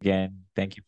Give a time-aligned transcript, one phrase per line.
[0.00, 0.44] again.
[0.54, 0.82] Thank you.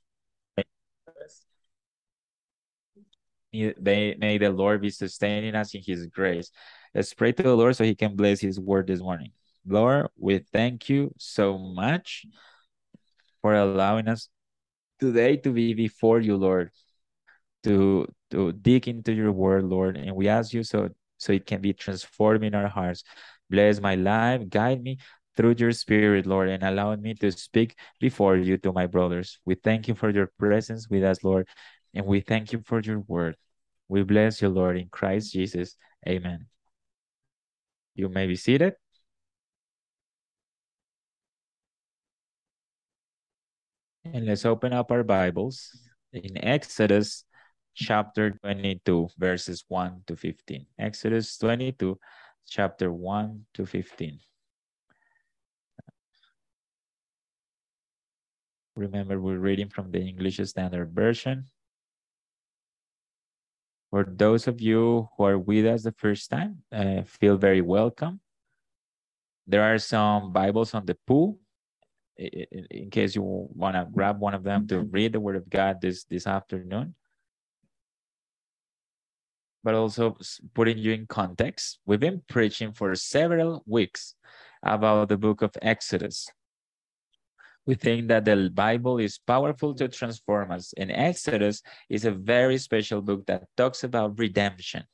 [3.81, 6.51] May, may the Lord be sustaining us in his grace.
[6.95, 9.33] Let's pray to the Lord so he can bless his word this morning.
[9.67, 12.27] Lord, we thank you so much
[13.41, 14.29] for allowing us
[14.99, 16.71] today to be before you, Lord,
[17.65, 19.97] to to dig into your word, Lord.
[19.97, 23.03] And we ask you so so it can be transformed in our hearts.
[23.51, 24.99] Bless my life, guide me
[25.39, 29.39] through your spirit, Lord, and allow me to speak before you to my brothers.
[29.45, 31.47] We thank you for your presence with us, Lord,
[31.95, 33.37] and we thank you for your word.
[33.87, 35.77] We bless you, Lord, in Christ Jesus.
[36.09, 36.47] Amen.
[37.95, 38.75] You may be seated.
[44.03, 45.71] And let's open up our Bibles
[46.13, 47.23] in Exodus
[47.77, 50.67] chapter 22, verses 1 to 15.
[50.81, 51.97] Exodus 22,
[52.49, 54.19] chapter 1 to 15.
[58.79, 61.47] Remember, we're reading from the English Standard Version.
[63.91, 68.21] For those of you who are with us the first time, uh, feel very welcome.
[69.49, 71.41] There are some Bibles on the pool
[72.17, 75.51] in, in case you want to grab one of them to read the Word of
[75.51, 76.95] God this, this afternoon.
[79.65, 80.17] But also
[80.55, 84.15] putting you in context, we've been preaching for several weeks
[84.63, 86.29] about the book of Exodus.
[87.69, 92.57] We think that the Bible is powerful to transform us, and Exodus is a very
[92.57, 94.85] special book that talks about redemption.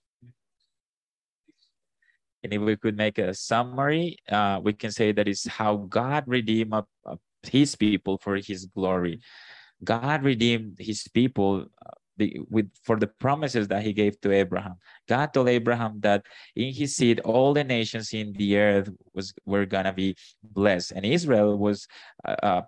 [2.43, 6.25] And if we could make a summary, uh, we can say that it's how God
[6.27, 6.85] redeemed uh,
[7.45, 9.21] his people for his glory.
[9.85, 11.67] God redeemed his people
[12.49, 14.77] with for the promises that he gave to Abraham.
[15.09, 19.67] God told Abraham that in his seed all the nations in the earth was were
[19.67, 21.87] gonna be blessed, and Israel was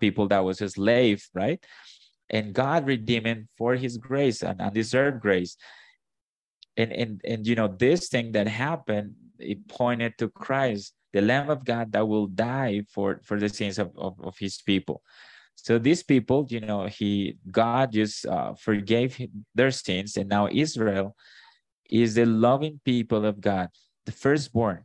[0.00, 1.64] people that was a slave, right?
[2.30, 5.56] And God redeemed him for His grace and undeserved grace.
[6.76, 11.50] And and and you know this thing that happened it pointed to Christ, the Lamb
[11.50, 15.02] of God that will die for, for the sins of, of, of his people.
[15.56, 19.18] So these people, you know, he God just uh, forgave
[19.54, 21.16] their sins, and now Israel
[21.90, 23.68] is the loving people of God,
[24.04, 24.84] the firstborn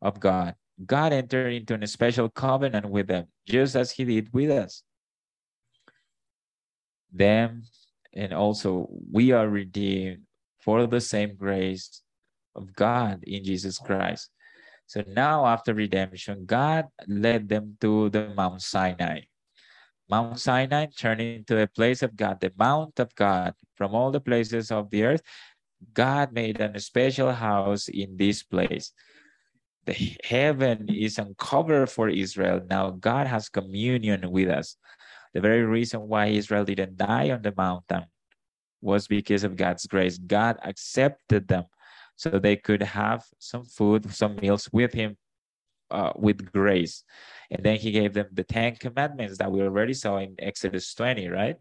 [0.00, 0.54] of God.
[0.86, 4.82] God entered into a special covenant with them, just as He did with us.
[7.12, 7.64] Them,
[8.14, 10.22] and also we are redeemed
[10.60, 12.02] for the same grace
[12.54, 14.30] of God in Jesus Christ.
[14.86, 19.20] So now, after redemption, God led them to the Mount Sinai.
[20.12, 23.54] Mount Sinai turned into a place of God, the Mount of God.
[23.76, 25.22] From all the places of the earth,
[25.94, 28.92] God made a special house in this place.
[29.86, 32.60] The heaven is uncovered for Israel.
[32.68, 34.76] Now God has communion with us.
[35.32, 38.04] The very reason why Israel didn't die on the mountain
[38.82, 40.18] was because of God's grace.
[40.18, 41.64] God accepted them
[42.16, 45.16] so they could have some food, some meals with him
[45.92, 47.04] uh, with grace.
[47.50, 51.28] And then he gave them the 10 commandments that we already saw in Exodus 20,
[51.28, 51.56] right?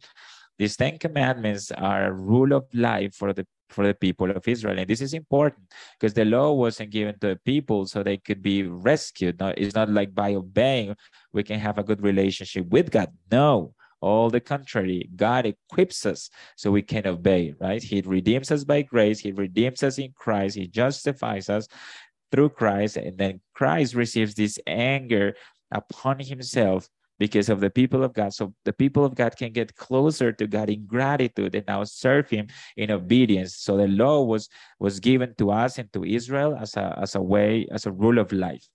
[0.58, 4.78] These 10 commandments are a rule of life for the for the people of Israel.
[4.78, 5.64] And this is important
[5.98, 9.40] because the law wasn't given to the people so they could be rescued.
[9.40, 10.96] No, it's not like by obeying
[11.32, 13.10] we can have a good relationship with God.
[13.32, 17.82] No, all the contrary, God equips us so we can obey, right?
[17.82, 19.20] He redeems us by grace.
[19.20, 20.58] He redeems us in Christ.
[20.58, 21.68] He justifies us
[22.32, 22.98] through Christ.
[22.98, 25.36] And then Christ receives this anger
[25.72, 28.34] upon himself because of the people of God.
[28.34, 32.30] So the people of God can get closer to God in gratitude and now serve
[32.30, 33.58] him in obedience.
[33.58, 34.50] So the law was
[34.80, 38.18] was given to us and to Israel as a as a way, as a rule
[38.18, 38.68] of life.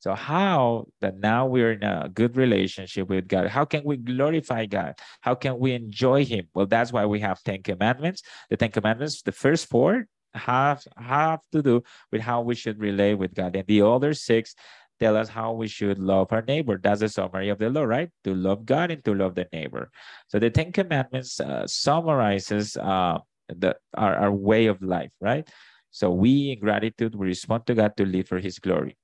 [0.00, 3.46] So how that now we're in a good relationship with God?
[3.46, 4.98] How can we glorify God?
[5.20, 6.48] How can we enjoy Him?
[6.54, 8.22] Well, that's why we have Ten Commandments.
[8.50, 13.14] The Ten Commandments, the first four have have to do with how we should relate
[13.14, 14.54] with God, and the other six
[15.00, 16.78] tell us how we should love our neighbor.
[16.80, 18.10] That's the summary of the law, right?
[18.24, 19.90] To love God and to love the neighbor.
[20.28, 23.18] So the Ten Commandments uh, summarizes uh,
[23.48, 25.48] the our, our way of life, right?
[25.90, 28.96] So we, in gratitude, we respond to God to live for His glory.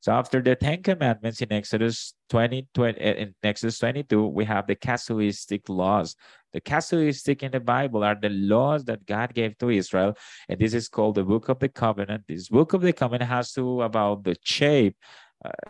[0.00, 4.66] So after the Ten Commandments in Exodus 20, 20 eh, in Exodus 22, we have
[4.66, 6.14] the casuistic laws.
[6.56, 10.16] The casuistic in the Bible are the laws that God gave to Israel,
[10.48, 12.24] and this is called the Book of the Covenant.
[12.26, 14.96] This Book of the Covenant has to about the shape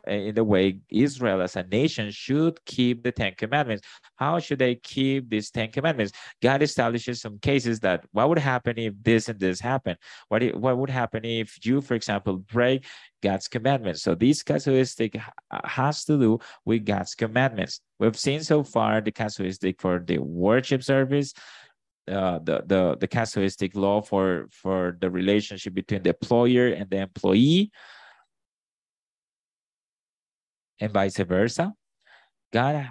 [0.07, 3.87] in the way Israel as a nation should keep the Ten Commandments.
[4.17, 6.13] How should they keep these Ten Commandments?
[6.43, 9.97] God establishes some cases that what would happen if this and this happen?
[10.29, 12.85] What, what would happen if you, for example, break
[13.23, 14.03] God's commandments?
[14.03, 15.21] So this casuistic
[15.65, 17.81] has to do with God's commandments.
[17.99, 21.33] We've seen so far the casuistic for the worship service,
[22.09, 26.99] uh, the the the casuistic law for for the relationship between the employer and the
[26.99, 27.73] employee
[30.81, 31.73] and vice versa.
[32.53, 32.89] God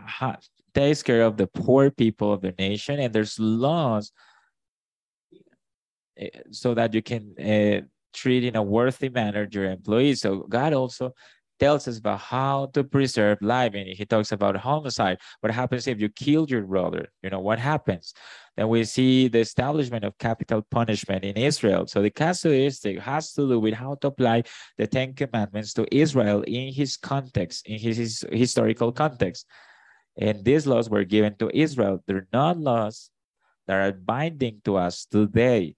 [0.74, 4.12] takes care of the poor people of the nation, and there's laws
[6.18, 10.22] eh, so that you can uh, treat in a worthy manner your employees.
[10.22, 11.14] So God also
[11.60, 15.18] tells us about how to preserve life, and he talks about homicide.
[15.42, 17.08] What happens if you killed your brother?
[17.24, 18.14] You know what happens?
[18.58, 21.88] Then we see the establishment of capital punishment in Israel.
[21.88, 24.44] So the casuistic has to do with how to apply
[24.78, 29.46] the Ten Commandments to Israel in his context, in his, his historical context.
[30.18, 32.02] And these laws were given to Israel.
[32.08, 33.10] They're not laws
[33.68, 35.76] that are binding to us today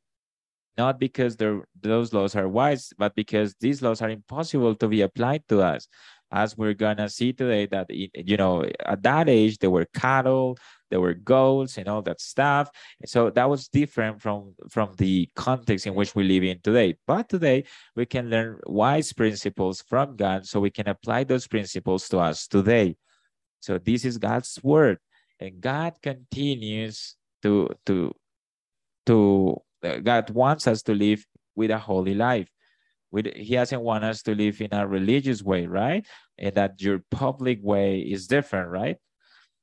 [0.78, 5.44] not because those laws are wise, but because these laws are impossible to be applied
[5.50, 5.88] to us.
[6.32, 10.58] As we're gonna see today, that you know, at that age there were cattle,
[10.90, 12.70] there were goats, and all that stuff.
[13.06, 16.98] So that was different from from the context in which we live in today.
[17.08, 17.64] But today
[17.96, 22.46] we can learn wise principles from God, so we can apply those principles to us
[22.48, 22.98] today.
[23.62, 25.00] So this is God's word,
[25.40, 28.12] and God continues to to
[29.06, 31.26] to God wants us to live
[31.56, 32.50] with a holy life.
[33.12, 36.06] With, he doesn't want us to live in a religious way, right?
[36.38, 38.98] And that your public way is different, right?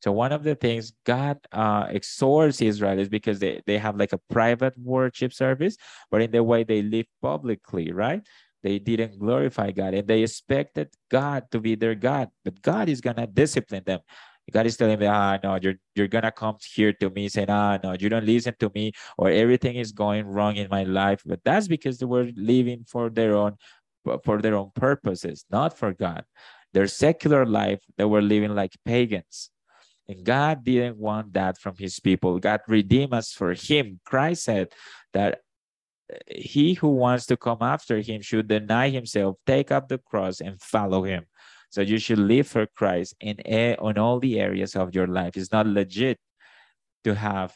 [0.03, 4.13] So one of the things God uh, exhorts Israel is because they, they have like
[4.13, 5.77] a private worship service,
[6.11, 8.23] but in the way they live publicly, right?
[8.63, 13.01] They didn't glorify God and they expected God to be their God, but God is
[13.01, 14.01] going to discipline them.
[14.53, 17.79] God is telling me, ah, no, you're you're gonna come here to me saying, ah,
[17.83, 21.23] no, you don't listen to me, or everything is going wrong in my life.
[21.25, 23.57] But that's because they were living for their own
[24.25, 26.25] for their own purposes, not for God.
[26.75, 29.51] Their secular life, they were living like pagans.
[30.09, 32.39] And God didn't want that from his people.
[32.39, 34.01] God redeemed us for him.
[34.05, 34.69] Christ said
[35.15, 35.41] that
[36.29, 40.61] he who wants to come after him should deny himself, take up the cross, and
[40.61, 41.25] follow him.
[41.75, 45.37] So you should live for Christ in a, on all the areas of your life.
[45.37, 46.19] It's not legit
[47.03, 47.53] to have,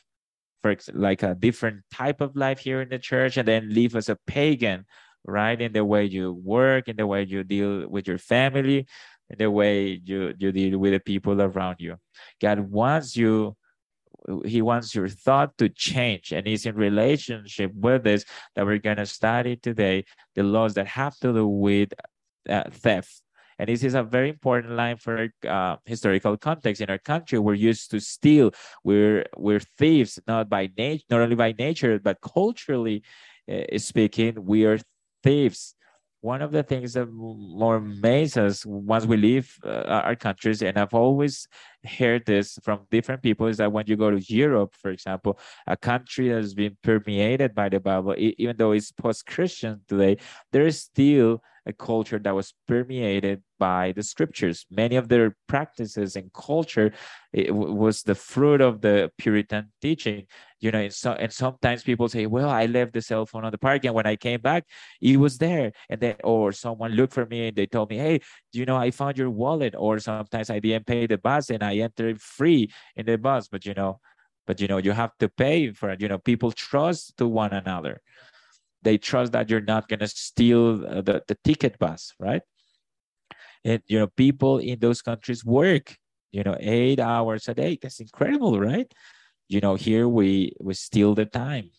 [0.61, 4.09] for like a different type of life here in the church and then live as
[4.09, 4.87] a pagan,
[5.25, 5.61] right?
[5.63, 8.89] In the way you work, in the way you deal with your family,
[9.31, 11.95] in the way you you deal with the people around you.
[12.41, 13.57] God wants you
[14.45, 18.25] he wants your thought to change and he's in relationship with this
[18.57, 20.05] that we're going to study today
[20.35, 21.95] the laws that have to do with
[22.49, 23.23] uh, theft
[23.59, 26.81] and this is a very important line for uh, historical context.
[26.81, 28.53] In our country, we're used to steal.
[28.85, 33.03] We're we're thieves, not by nature, not only by nature, but culturally
[33.51, 34.79] uh, speaking, we are
[35.23, 35.75] thieves.
[36.21, 40.77] One of the things that more amazes us once we leave uh, our countries, and
[40.77, 41.47] I've always
[41.85, 45.39] heard this from different people, is that when you go to Europe, for example,
[45.69, 50.17] a country that has been permeated by the Bible, even though it's post-Christian today,
[50.51, 54.67] there is still a culture that was permeated by the scriptures.
[54.71, 56.93] Many of their practices and culture
[57.35, 60.27] was the fruit of the Puritan teaching.
[60.61, 63.53] You know, and, so, and sometimes people say, "Well, I left the cell phone on
[63.53, 64.65] the park, and when I came back,
[65.01, 68.21] it was there." And then, or someone looked for me and they told me, "Hey,
[68.53, 71.77] you know, I found your wallet." Or sometimes I didn't pay the bus and I
[71.77, 74.01] entered free in the bus, but you know,
[74.47, 76.01] but you know, you have to pay for it.
[76.01, 78.01] You know, people trust to one another
[78.83, 82.43] they trust that you're not going to steal uh, the, the ticket bus right?
[83.65, 85.97] And you know people in those countries work
[86.33, 87.79] you know eight hours a day.
[87.81, 88.93] That's incredible right?
[89.49, 91.71] You know here we we steal the time.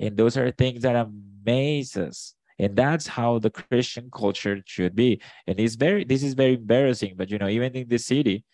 [0.00, 2.34] And those are things that amaze us.
[2.60, 5.20] And that's how the christian culture should be.
[5.46, 8.44] And it's very this is very embarrassing but you know even in the city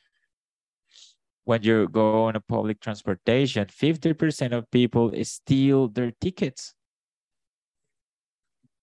[1.44, 6.74] when you go on a public transportation, 50% of people steal their tickets.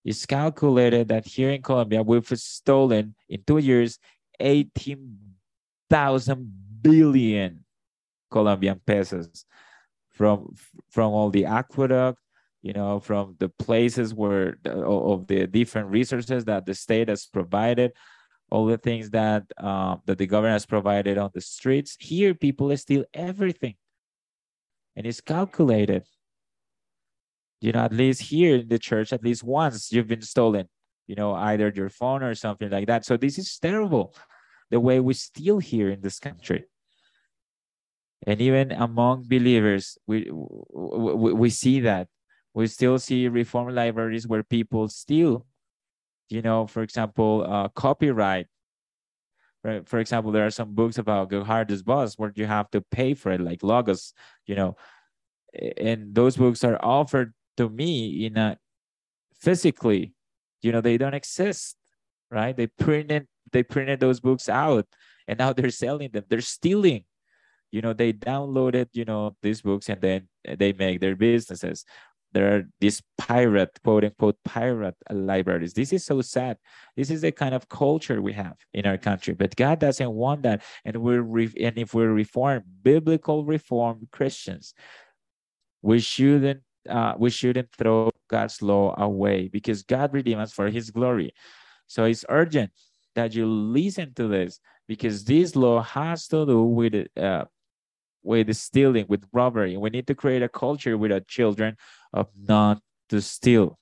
[0.03, 3.99] It's calculated that here in Colombia, we've stolen in two years
[4.39, 6.51] 18,000
[6.81, 7.63] billion
[8.31, 9.45] Colombian pesos
[10.09, 10.55] from
[10.89, 12.19] from all the aqueduct,
[12.61, 17.91] you know, from the places where of the different resources that the state has provided,
[18.51, 21.95] all the things that um, that the government has provided on the streets.
[21.99, 23.75] Here, people steal everything,
[24.95, 26.03] and it's calculated.
[27.61, 30.67] You know, at least here in the church, at least once you've been stolen.
[31.11, 33.03] you know, either your phone or something like that.
[33.03, 34.15] So this is terrible,
[34.69, 36.63] the way we steal here in this country.
[38.25, 42.07] And even among believers, we, we, we see that.
[42.53, 45.45] We still see reform libraries where people steal,
[46.31, 48.47] you know, for example, uh, copyright.
[49.63, 49.87] Right?
[49.87, 53.31] For example, there are some books about Geerhardus Vos where you have to pay for
[53.31, 54.13] it, like Logos,
[54.47, 54.75] you know,
[55.77, 58.57] and those books are offered to me in a
[59.35, 60.13] physically
[60.61, 61.75] you know they don't exist
[62.29, 64.85] right they printed they printed those books out
[65.27, 67.03] and now they're selling them they're stealing
[67.71, 71.85] you know they downloaded you know these books and then they make their businesses
[72.33, 76.57] there are these pirate quote unquote pirate libraries this is so sad
[76.95, 80.43] this is the kind of culture we have in our country but god doesn't want
[80.43, 84.73] that and we're re- and if we're reformed biblical reformed christians
[85.81, 90.89] we shouldn't uh, we shouldn't throw God's law away because God redeemed us for his
[90.89, 91.33] glory.
[91.87, 92.71] So it's urgent
[93.15, 97.45] that you listen to this because this law has to do with uh,
[98.23, 99.77] with stealing, with robbery.
[99.77, 101.75] We need to create a culture with our children
[102.13, 103.77] of not to steal.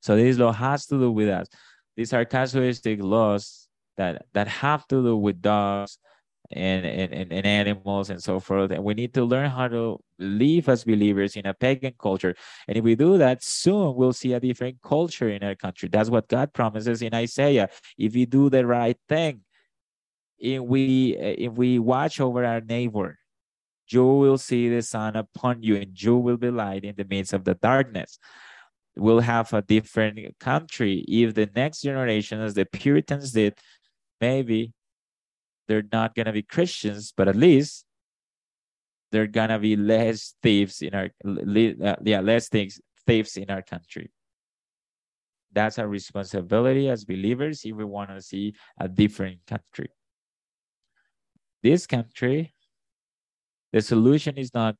[0.00, 1.48] So this law has to do with us.
[1.96, 5.98] These are casuistic laws that that have to do with dogs,
[6.50, 8.70] and, and, and animals and so forth.
[8.70, 12.34] And we need to learn how to live as believers in a pagan culture.
[12.68, 15.88] And if we do that, soon we'll see a different culture in our country.
[15.88, 17.68] That's what God promises in Isaiah.
[17.98, 19.40] If we do the right thing,
[20.38, 23.18] if we if we watch over our neighbor,
[23.88, 27.32] you will see the sun upon you, and you will be light in the midst
[27.32, 28.18] of the darkness.
[28.96, 33.58] We'll have a different country if the next generation, as the Puritans did,
[34.20, 34.72] maybe
[35.66, 37.84] they're not going to be Christians, but at least
[39.10, 43.62] they're going to be less thieves in our, uh, yeah, less thieves, thieves in our
[43.62, 44.10] country.
[45.52, 49.88] That's our responsibility as believers if we want to see a different country.
[51.62, 52.54] This country,
[53.74, 54.76] the solution is not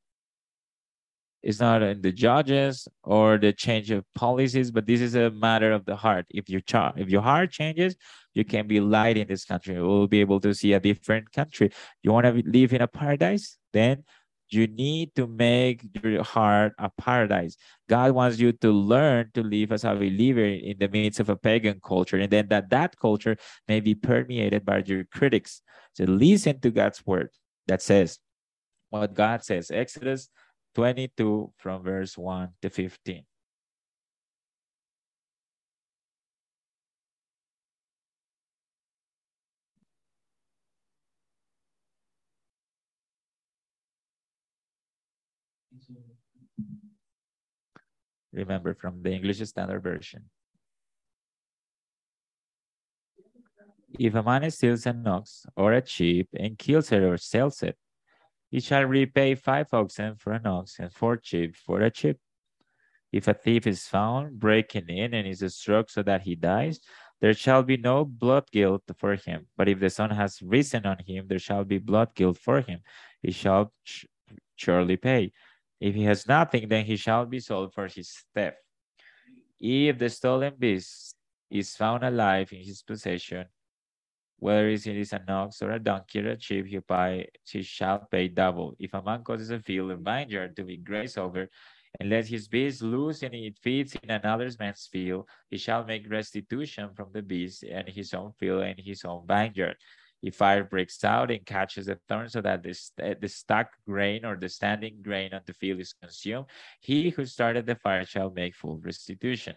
[1.42, 5.72] is not in the judges or the change of policies, but this is a matter
[5.72, 6.24] of the heart.
[6.30, 7.96] If your child, if your heart changes,
[8.34, 9.74] you can be light in this country.
[9.82, 11.72] We'll be able to see a different country.
[12.02, 13.58] You want to live in a paradise?
[13.72, 14.04] Then
[14.48, 17.56] you need to make your heart a paradise.
[17.88, 21.36] God wants you to learn to live as a believer in the midst of a
[21.36, 23.36] pagan culture, and then that that culture
[23.66, 25.62] may be permeated by your critics.
[25.94, 27.30] So listen to God's word
[27.66, 28.20] that says
[29.00, 29.70] what God says.
[29.72, 30.28] Exodus
[30.76, 33.24] 22 from verse 1 to 15.
[48.32, 50.24] Remember from the English Standard Version.
[53.98, 57.76] If a man steals an ox or a sheep and kills it or sells it,
[58.54, 62.18] he shall repay five oxen for an ox and four sheep for a sheep.
[63.10, 66.78] If a thief is found breaking in and is struck so that he dies,
[67.20, 69.48] there shall be no blood guilt for him.
[69.56, 72.78] But if the sun has risen on him, there shall be blood guilt for him.
[73.22, 73.72] He shall
[74.54, 75.32] surely pay.
[75.80, 78.58] If he has nothing, then he shall be sold for his theft.
[79.58, 81.16] If the stolen beast
[81.50, 83.46] is found alive in his possession,
[84.38, 88.06] whether it is an ox or a donkey or a sheep, he, pay, he shall
[88.10, 88.74] pay double.
[88.78, 91.48] If a man causes a field of vineyard to be grazed over,
[92.00, 96.10] and let his beast loose and it feeds in another man's field, he shall make
[96.10, 99.76] restitution from the beast and his own field and his own vineyard.
[100.24, 104.24] If fire breaks out and catches the thorn so that the, eh, the stuck grain
[104.24, 106.46] or the standing grain on the field is consumed,
[106.80, 109.54] he who started the fire shall make full restitution.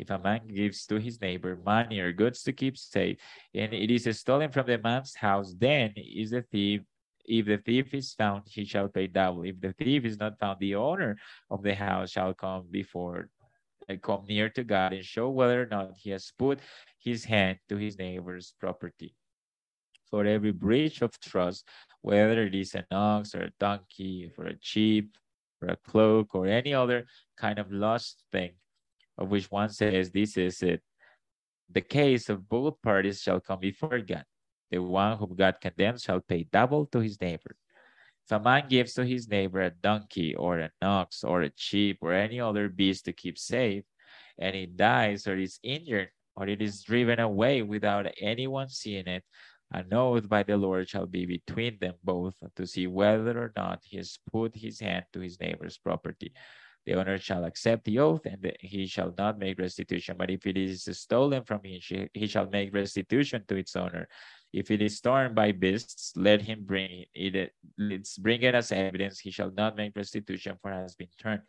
[0.00, 3.18] If a man gives to his neighbor money or goods to keep safe,
[3.54, 6.80] and it is stolen from the man's house, then is the thief
[7.26, 9.44] if the thief is found, he shall pay double.
[9.44, 11.16] If the thief is not found, the owner
[11.50, 13.28] of the house shall come before,
[13.88, 16.58] uh, come near to God and show whether or not he has put
[16.98, 19.14] his hand to his neighbor's property.
[20.10, 21.68] For every breach of trust,
[22.00, 25.16] whether it is an ox or a donkey, for a sheep,
[25.60, 28.54] for a cloak, or any other kind of lost thing,
[29.20, 30.82] of which one says, This is it.
[31.70, 34.24] The case of both parties shall come before God.
[34.70, 37.54] The one whom God condemns shall pay double to his neighbor.
[38.24, 41.98] If a man gives to his neighbor a donkey or an ox or a sheep
[42.00, 43.84] or any other beast to keep safe,
[44.38, 49.24] and it dies or is injured or it is driven away without anyone seeing it,
[49.72, 53.80] an oath by the Lord shall be between them both to see whether or not
[53.84, 56.32] he has put his hand to his neighbor's property.
[56.86, 60.16] The owner shall accept the oath and he shall not make restitution.
[60.18, 61.80] But if it is stolen from him,
[62.14, 64.08] he shall make restitution to its owner.
[64.52, 67.52] If it is torn by beasts, let him bring it.
[67.78, 69.20] Let's bring it as evidence.
[69.20, 71.42] He shall not make restitution for it has been torn.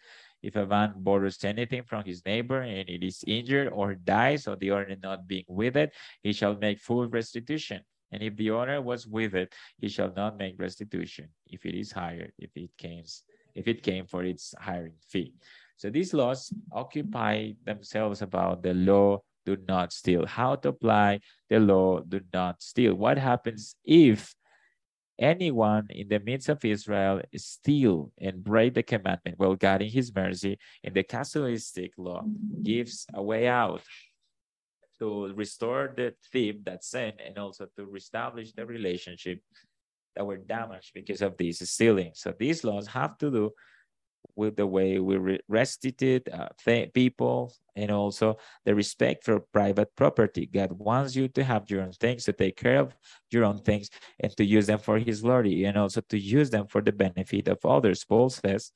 [0.44, 4.56] If a man borrows anything from his neighbor and it is injured or dies, or
[4.56, 7.82] the owner not being with it, he shall make full restitution.
[8.12, 11.92] And if the owner was with it, he shall not make restitution if it is
[11.92, 13.06] hired, if it came,
[13.56, 15.34] if it came for its hiring fee.
[15.78, 20.26] So these laws occupy themselves about the law do not steal.
[20.26, 22.94] How to apply the law do not steal.
[22.94, 24.36] What happens if
[25.18, 29.40] anyone in the midst of Israel steal and break the commandment?
[29.40, 32.24] Well, God in his mercy in the casuistic law
[32.62, 33.82] gives a way out
[35.00, 39.42] to restore the thief that sinned and also to reestablish the relationship
[40.16, 42.12] that were damaged because of these stealing.
[42.14, 43.52] So these laws have to do
[44.36, 46.50] with the way we restitute uh,
[46.94, 50.46] people and also the respect for private property.
[50.46, 52.96] God wants you to have your own things, to take care of
[53.30, 53.90] your own things,
[54.20, 57.48] and to use them for His glory, and also to use them for the benefit
[57.48, 58.04] of others.
[58.06, 58.72] Paul says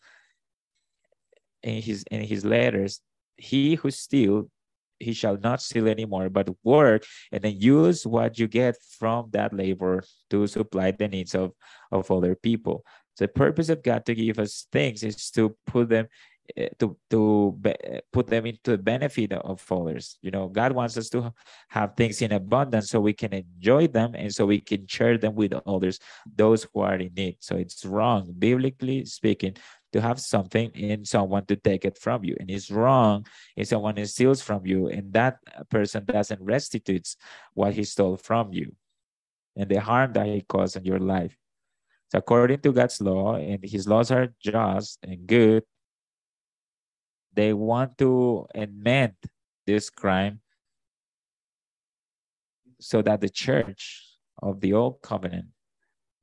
[1.64, 3.02] in his in his letters,
[3.38, 4.48] "He who steals
[5.00, 9.54] he shall not steal anymore, but work and then use what you get from that
[9.54, 11.52] labor to supply the needs of,
[11.92, 12.84] of other people.
[13.18, 16.08] The purpose of God to give us things is to put them
[16.58, 17.74] eh, to to be,
[18.12, 20.18] put them into the benefit of others.
[20.22, 21.34] You know, God wants us to
[21.70, 25.36] have things in abundance so we can enjoy them and so we can share them
[25.36, 26.00] with others,
[26.36, 27.38] those who are in need.
[27.40, 29.56] So it's wrong, biblically speaking,
[29.96, 32.36] to have something in someone to take it from you.
[32.38, 33.26] And it's wrong
[33.56, 37.16] if someone steals from you and that person doesn't restitute
[37.54, 38.76] what he stole from you
[39.56, 41.38] and the harm that he caused in your life.
[42.12, 45.64] So according to God's law, and his laws are just and good,
[47.34, 49.16] they want to amend
[49.66, 50.42] this crime
[52.82, 54.04] so that the church
[54.44, 55.55] of the old covenant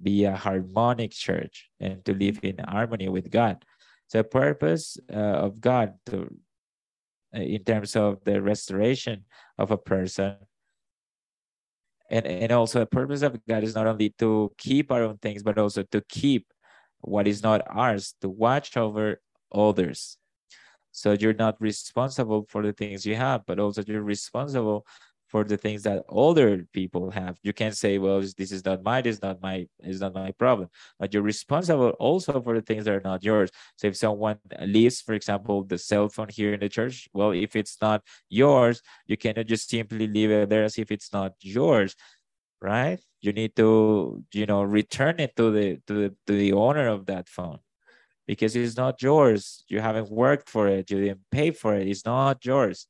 [0.02, 3.64] be a harmonic church and to live in harmony with God.
[4.12, 6.28] The purpose uh, of God to,
[7.34, 9.24] uh, in terms of the restoration
[9.58, 10.36] of a person
[12.12, 15.42] and, and also the purpose of God is not only to keep our own things,
[15.42, 16.46] but also to keep
[17.00, 19.20] what is not ours, to watch over
[19.52, 20.18] others.
[20.92, 24.86] So you're not responsible for the things you have, but also you're responsible
[25.32, 27.38] for the things that older people have.
[27.42, 30.68] You can't say, well, this is not this is not my, is not my problem.
[31.00, 33.50] But you're responsible also for the things that are not yours.
[33.76, 37.56] So if someone leaves, for example, the cell phone here in the church, well, if
[37.56, 41.96] it's not yours, you cannot just simply leave it there as if it's not yours,
[42.60, 43.00] right?
[43.22, 47.06] You need to, you know, return it to the to the to the owner of
[47.06, 47.60] that phone
[48.26, 49.64] because it's not yours.
[49.68, 50.90] You haven't worked for it.
[50.90, 51.88] You didn't pay for it.
[51.88, 52.86] It's not yours.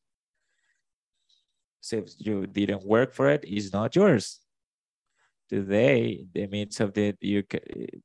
[1.90, 4.38] If you didn't work for it, it's not yours.
[5.49, 7.42] Today, the midst of the you,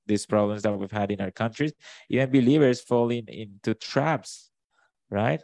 [0.05, 1.73] these problems that we've had in our countries,
[2.09, 4.49] even believers fall in, into traps,
[5.09, 5.41] right?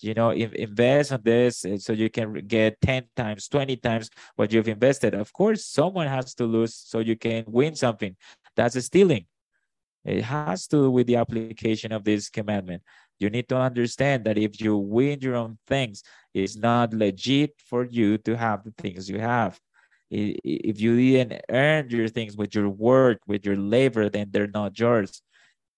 [0.00, 4.52] You know, invest on this uh, so you can get 10 times, 20 times what
[4.52, 5.14] you've invested.
[5.14, 8.16] Of course, someone has to lose so you can win something.
[8.56, 9.26] That's a stealing.
[10.04, 12.82] It has to do with the application of this commandment.
[13.18, 17.84] You need to understand that if you win your own things, it's not legit for
[17.84, 19.58] you to have the things you have.
[20.10, 24.78] If you didn't earn your things with your work, with your labor, then they're not
[24.78, 25.22] yours.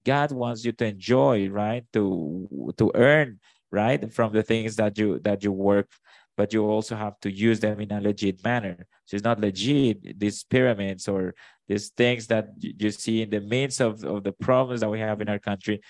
[0.05, 1.85] God wants you to enjoy, right?
[1.93, 5.89] To to earn, right, from the things that you that you work,
[6.37, 8.87] but you also have to use them in a legit manner.
[9.07, 10.19] So it's not legit.
[10.19, 11.35] These pyramids or
[11.69, 15.21] these things that you see in the midst of, of the problems that we have
[15.21, 15.81] in our country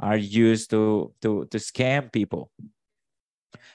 [0.00, 2.50] are used to, to, to scam people.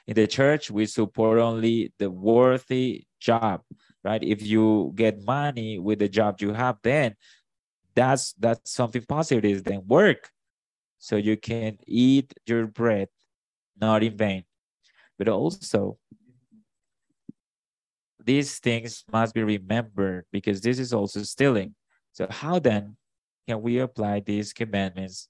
[0.07, 3.61] In the church, we support only the worthy job,
[4.03, 4.23] right?
[4.23, 7.15] If you get money with the job you have, then
[7.95, 9.45] that's that's something positive.
[9.45, 10.29] Is then work,
[10.97, 13.09] so you can eat your bread,
[13.79, 14.43] not in vain.
[15.17, 15.97] But also,
[18.23, 21.75] these things must be remembered because this is also stealing.
[22.13, 22.95] So how then
[23.47, 25.27] can we apply these commandments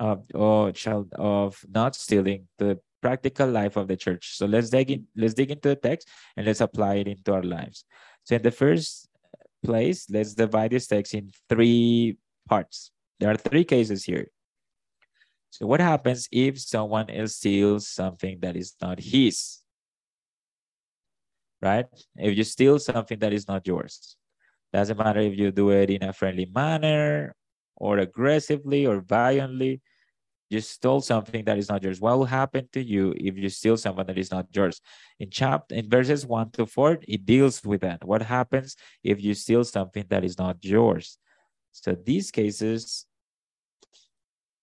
[0.00, 4.36] of or child of not stealing the practical life of the church.
[4.36, 7.42] So let's dig in, let's dig into the text and let's apply it into our
[7.42, 7.84] lives.
[8.24, 9.08] So in the first
[9.62, 12.16] place, let's divide this text in three
[12.48, 12.90] parts.
[13.20, 14.28] There are three cases here.
[15.50, 19.58] So what happens if someone else steals something that is not his?
[21.60, 21.86] Right?
[22.16, 24.16] If you steal something that is not yours,
[24.72, 27.34] doesn't matter if you do it in a friendly manner
[27.76, 29.82] or aggressively or violently,
[30.50, 32.00] you stole something that is not yours.
[32.00, 34.80] What will happen to you if you steal something that is not yours?
[35.18, 38.04] In chapter in verses one to four, it deals with that.
[38.04, 41.18] What happens if you steal something that is not yours?
[41.72, 43.06] So these cases,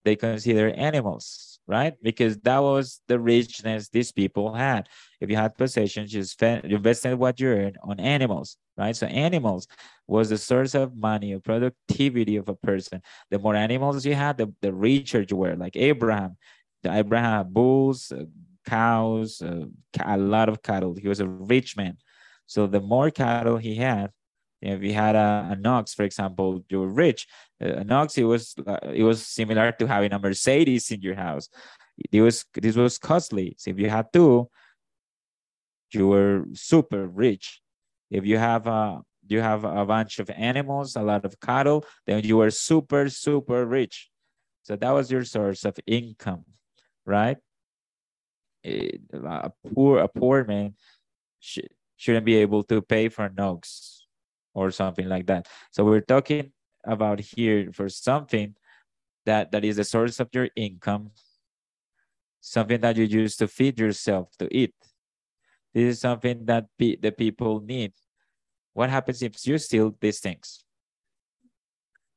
[0.04, 1.94] they consider animals, right?
[2.02, 4.88] Because that was the richness these people had.
[5.20, 8.96] If you had possessions, you, spent, invested what you earned on animals, right?
[8.96, 9.68] So animals
[10.08, 13.02] was the source of money, of productivity of a person.
[13.30, 15.56] The more animals you had, the, the richer you were.
[15.56, 16.38] Like Abraham,
[16.84, 18.24] the Abraham had bulls, uh,
[18.66, 19.66] cows, uh,
[20.06, 20.96] a lot of cattle.
[20.96, 21.98] He was a rich man.
[22.46, 24.12] So the more cattle he had,
[24.62, 27.28] if you had a, an ox, for example, you were rich.
[27.62, 31.16] Uh, an ox, it was uh, it was similar to having a Mercedes in your
[31.16, 31.50] house.
[32.12, 33.56] It was this was costly.
[33.58, 34.50] So if you had two,
[35.94, 37.62] you were super rich.
[38.10, 42.24] If you have a you have a bunch of animals, a lot of cattle, then
[42.24, 44.10] you were super super rich.
[44.64, 46.46] So that was your source of income,
[47.06, 47.38] right?
[48.64, 50.74] It, a poor a poor man
[51.40, 51.60] sh
[51.96, 53.97] shouldn't be able to pay for an ox
[54.58, 55.48] or something like that.
[55.70, 56.52] So we're talking
[56.84, 58.56] about here for something
[59.26, 61.12] that that is the source of your income,
[62.42, 64.74] something that you use to feed yourself to eat.
[65.74, 67.94] This is something that pe the people need.
[68.74, 70.66] What happens if you steal these things?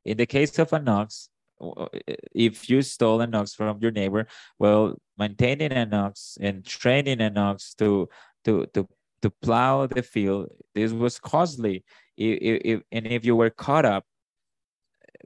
[0.05, 1.29] In the case of an ox,
[1.61, 1.93] uh,
[2.33, 4.27] if you stole an ox from your neighbor,
[4.59, 8.09] well, maintaining an ox and training an ox to
[8.45, 8.89] to to
[9.21, 11.85] to plow the field, this was costly
[12.21, 14.05] if, if, and if you were caught up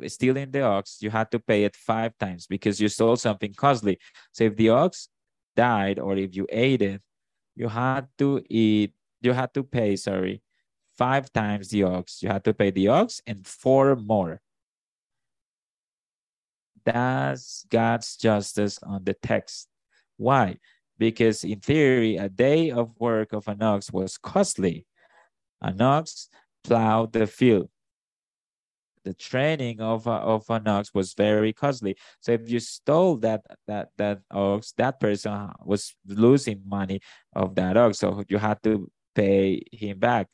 [0.02, 3.52] uh, stealing the ox, you had to pay it five times because you stole something
[3.54, 3.98] costly.
[4.33, 5.09] So if the ox
[5.57, 7.02] died or if you ate it,
[7.57, 10.42] you had to eat, you had to pay, sorry,
[10.96, 12.22] five times the ox.
[12.22, 14.40] You had to pay the ox and four more.
[16.85, 19.68] That's God's justice on the text.
[20.16, 20.59] Why?
[20.98, 24.87] Because in theory, a day of work of an ox was costly.
[25.62, 26.28] An ox
[26.64, 27.68] plow the field.
[29.05, 31.96] The training of, of an ox was very costly.
[32.20, 37.00] So if you stole that that that ox, that person was losing money
[37.37, 37.98] of that ox.
[37.98, 40.29] So you had to pay him back.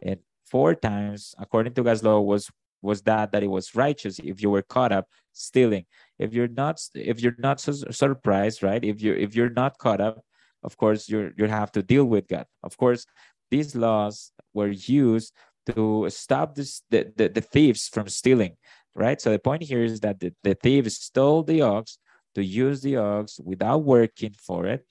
[0.00, 4.40] And four times, according to God's law, was was that that it was righteous if
[4.42, 5.84] you were caught up stealing.
[6.18, 8.82] If you're not if you're not so surprised, right?
[8.82, 10.24] If you if you're not caught up,
[10.62, 12.46] of course you you have to deal with God.
[12.62, 13.04] Of course,
[13.50, 15.32] these laws were used
[15.66, 18.56] to stop this, the, the, the thieves from stealing,
[18.94, 19.20] right?
[19.20, 21.98] So the point here is that the, the thief stole the ox
[22.34, 24.84] to use the ox without working for it.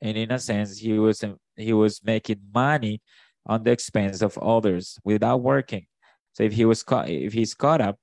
[0.00, 1.24] And in a sense, he was
[1.56, 3.00] he was making money
[3.46, 5.86] on the expense of others without working.
[6.34, 7.96] So if he was caught, if he's caught up,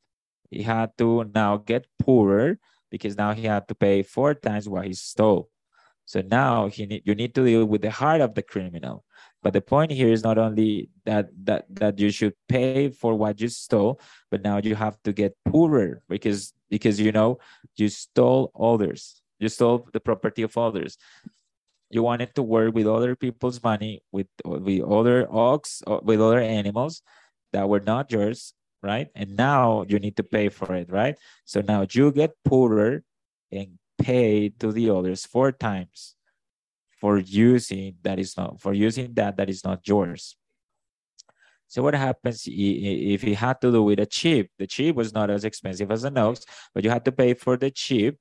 [0.50, 2.58] he had to now get poorer
[2.90, 5.50] because now he had to pay four times what he stole.
[6.06, 9.04] So now he need, you need to deal with the heart of the criminal.
[9.44, 13.42] But the point here is not only that that that you should pay for what
[13.42, 14.00] you stole,
[14.32, 17.40] but now you have to get poorer because because you know
[17.76, 20.98] you stole others, you stole the property of others.
[21.92, 26.40] You wanted to work with other people's money, with with other ox, uh, with other
[26.40, 27.04] animals
[27.52, 29.10] that were not yours, right?
[29.14, 31.20] And now you need to pay for it, right?
[31.44, 33.04] So now you get poorer
[33.52, 36.16] and pay to the others four times
[37.04, 40.38] for using that is not for using that that is not yours.
[41.68, 44.48] So what happens if he had to do with a chip?
[44.58, 47.58] The chip was not as expensive as an ox, but you had to pay for
[47.58, 48.16] the chip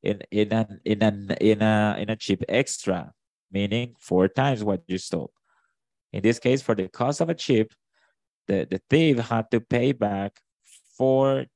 [0.00, 3.12] in in an in an in a in a chip extra,
[3.50, 5.32] meaning four times what you stole.
[6.12, 7.74] In this case, for the cost of a chip,
[8.46, 10.38] the, the thief had to pay back
[10.96, 11.46] four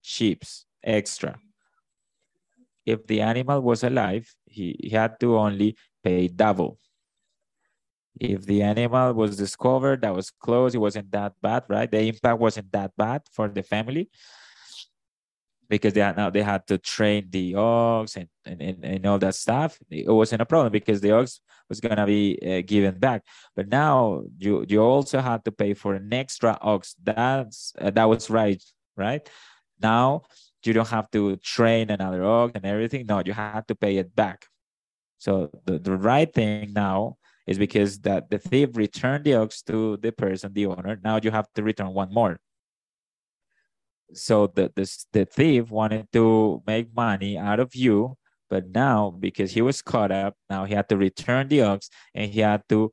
[0.00, 1.40] chips extra
[2.84, 6.78] if the animal was alive, he, he had to only pay double.
[8.20, 11.90] If the animal was discovered, that was close, it wasn't that bad, right?
[11.90, 14.10] The impact wasn't that bad for the family
[15.68, 19.18] because they had, now they had to train the ox and, and, and, and all
[19.18, 19.78] that stuff.
[19.90, 23.24] It wasn't a problem because the ox was going to be uh, given back.
[23.56, 26.94] But now you you also had to pay for an extra ox.
[27.02, 28.62] That's uh, that was right,
[28.94, 29.26] right?
[29.80, 30.24] Now
[30.64, 33.06] you don't have to train another ox and everything.
[33.06, 34.46] No, you have to pay it back.
[35.18, 39.96] So the, the right thing now is because that the thief returned the ox to
[39.98, 40.98] the person, the owner.
[41.02, 42.38] Now you have to return one more.
[44.14, 48.16] So the, the, the thief wanted to make money out of you,
[48.50, 52.30] but now because he was caught up, now he had to return the ox and
[52.30, 52.92] he had to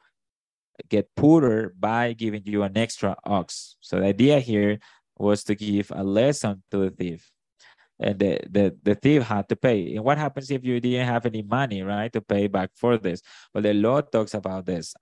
[0.88, 3.76] get poorer by giving you an extra ox.
[3.82, 4.80] So the idea here
[5.18, 7.30] was to give a lesson to the thief
[8.00, 9.96] and the, the, the thief had to pay.
[9.96, 13.22] And what happens if you didn't have any money, right, to pay back for this?
[13.54, 14.96] Well, the law talks about this,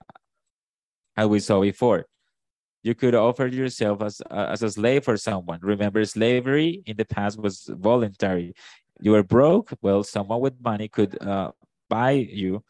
[1.16, 2.06] as we saw before.
[2.84, 5.60] You could offer yourself as, as a slave for someone.
[5.62, 8.54] Remember, slavery in the past was voluntary.
[9.02, 11.52] You were broke, well, someone with money could uh,
[11.90, 12.64] buy you.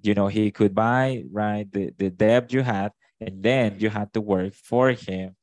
[0.00, 4.12] You know, he could buy, right, the, the debt you had, and then you had
[4.14, 5.34] to work for him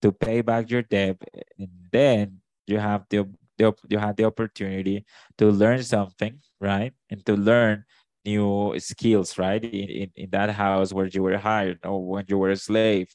[0.00, 1.22] to pay back your debt.
[1.58, 5.04] And then you have the, the you have the opportunity
[5.38, 6.92] to learn something, right?
[7.10, 7.84] And to learn
[8.24, 9.62] new skills, right?
[9.62, 13.14] In, in, in that house where you were hired or when you were a slave,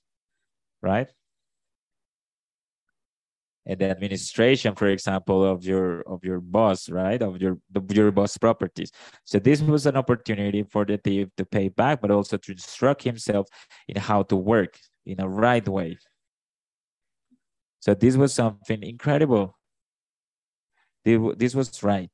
[0.82, 1.10] right?
[3.66, 7.22] And the administration, for example, of your of your boss, right?
[7.22, 7.58] Of your
[7.92, 8.92] your boss properties.
[9.26, 13.04] So this was an opportunity for the thief to pay back, but also to instruct
[13.04, 13.48] himself
[13.90, 15.98] in how to work in a right way.
[17.88, 19.58] So this was something incredible.
[21.06, 22.10] This was right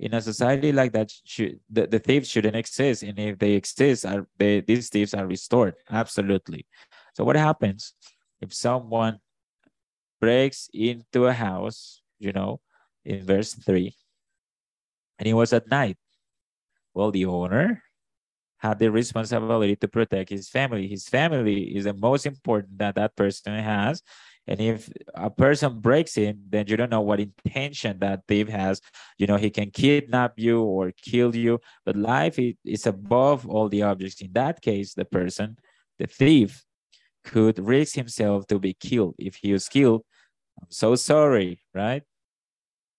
[0.00, 3.04] in a society like that, should, the, thieves shouldn't exist.
[3.04, 4.04] And if they exist,
[4.36, 5.74] these thieves are restored.
[5.88, 6.66] Absolutely.
[7.14, 7.94] So what happens
[8.40, 9.20] if someone
[10.20, 12.58] breaks into a house, you know,
[13.04, 13.94] in verse 3,
[15.20, 15.98] and it was at night?
[16.94, 17.80] Well, the owner
[18.62, 20.86] had the responsibility to protect his family.
[20.86, 24.02] His family is the most important that that person has.
[24.46, 28.80] And if a person breaks in, then you don't know what intention that thief has.
[29.18, 33.82] You know, he can kidnap you or kill you, but life is above all the
[33.82, 34.20] objects.
[34.20, 35.56] In that case, the person,
[35.98, 36.64] the thief,
[37.24, 39.16] could risk himself to be killed.
[39.18, 40.02] If he was killed,
[40.60, 42.02] I'm so sorry, right?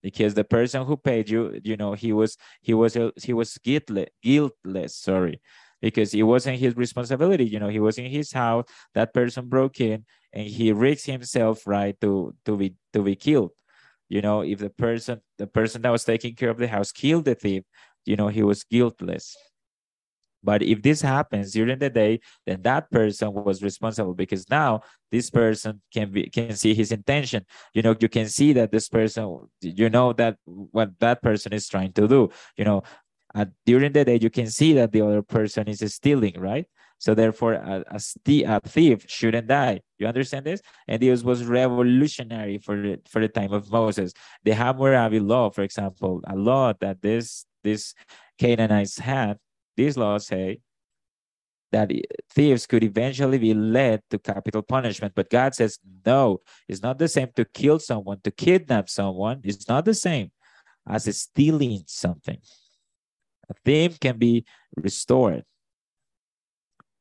[0.04, 4.10] Because the person who paid you, you know, he was he was he was guiltless,
[4.22, 5.40] guiltless, sorry,
[5.80, 7.46] because it wasn't his responsibility.
[7.46, 8.66] You know, he was in his house.
[8.94, 13.52] That person broke in, and he risks himself right to to be to be killed
[14.08, 17.24] you know if the person the person that was taking care of the house killed
[17.24, 17.64] the thief
[18.04, 19.36] you know he was guiltless
[20.44, 24.80] but if this happens during the day then that person was responsible because now
[25.10, 28.88] this person can be can see his intention you know you can see that this
[28.88, 32.82] person you know that what that person is trying to do you know
[33.34, 36.66] uh, during the day you can see that the other person is stealing right
[37.04, 39.80] so therefore, a, a, thief shouldn't die.
[39.98, 40.62] You understand this?
[40.88, 44.14] And this was revolutionary for the, for the time of Moses.
[44.42, 47.94] The Hammurabi law, for example, a law that this this
[48.38, 49.38] Canaanites had.
[49.76, 50.60] These laws say
[51.72, 51.90] that
[52.30, 55.14] thieves could eventually be led to capital punishment.
[55.14, 59.40] But God says, no, it's not the same to kill someone, to kidnap someone.
[59.42, 60.30] It's not the same
[60.88, 62.38] as stealing something.
[63.50, 64.44] A thief can be
[64.76, 65.44] restored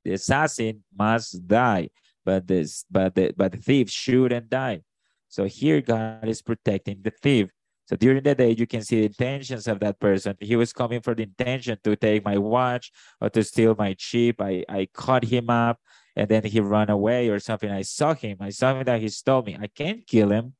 [0.04, 1.90] the assassin must die,
[2.26, 4.82] but this but the but the thief shouldn't die.
[5.30, 7.50] So here God is protecting the thief.
[7.86, 10.38] So during the day, you can see the intentions of that person.
[10.40, 14.42] He was coming for the intention to take my watch or to steal my sheep.
[14.42, 15.80] I, I caught him up
[16.16, 17.70] and then he ran away or something.
[17.70, 18.38] I saw him.
[18.40, 19.58] I saw him that he stole me.
[19.60, 20.54] I can't kill him.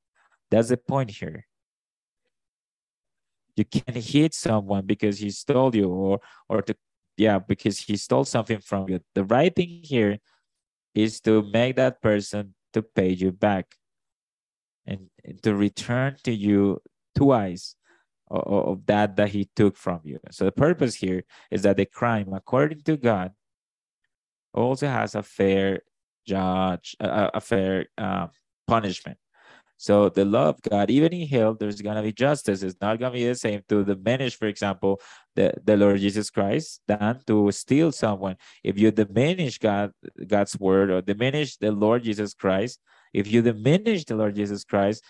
[0.52, 1.46] That's the point here.
[3.56, 6.76] You can hit someone because he stole you or or to
[7.16, 9.00] yeah, because he stole something from you.
[9.14, 10.18] The right thing here
[10.96, 13.76] is to make that person to pay you back
[14.86, 15.10] and
[15.44, 16.82] to return to you
[17.16, 17.76] twice
[18.30, 20.20] of, that that he took from you.
[20.32, 23.32] So the purpose here is that the crime, according to God,
[24.54, 25.82] also has a fair
[26.26, 28.28] judge, a, a fair uh,
[28.68, 29.18] punishment.
[29.78, 32.64] So the law of God, even in hell, there's gonna be justice.
[32.64, 35.02] It's not gonna be the same to the diminish, for example,
[35.36, 38.38] the, the Lord Jesus Christ than to steal someone.
[38.64, 39.92] If you diminish God,
[40.26, 42.80] God's word or diminish the Lord Jesus Christ,
[43.14, 45.04] if you diminish the Lord Jesus Christ,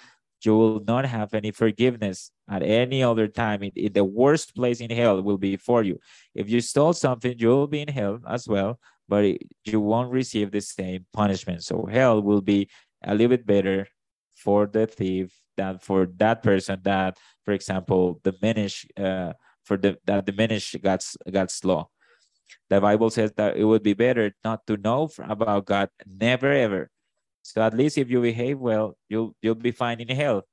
[0.45, 3.63] you will not have any forgiveness at any other time.
[3.63, 5.99] In, the worst place in hell will be for you.
[6.35, 10.11] If you stole something, you will be in hell as well, but it, you won't
[10.11, 11.63] receive the same punishment.
[11.63, 12.69] So hell will be
[13.03, 13.87] a little bit better
[14.35, 20.25] for the thief than for that person that, for example, diminish uh, for the that
[20.25, 21.89] diminish God's God's law.
[22.69, 26.89] The Bible says that it would be better not to know about God, never ever.
[27.43, 30.43] So at least if you behave well, you'll you'll be fine in hell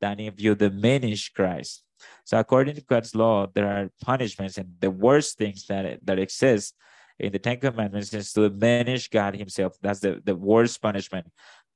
[0.00, 1.82] than if you diminish Christ.
[2.24, 6.74] So according to God's law, there are punishments, and the worst things that that exist
[7.18, 9.76] in the Ten Commandments is to diminish God Himself.
[9.82, 11.26] That's the, the worst punishment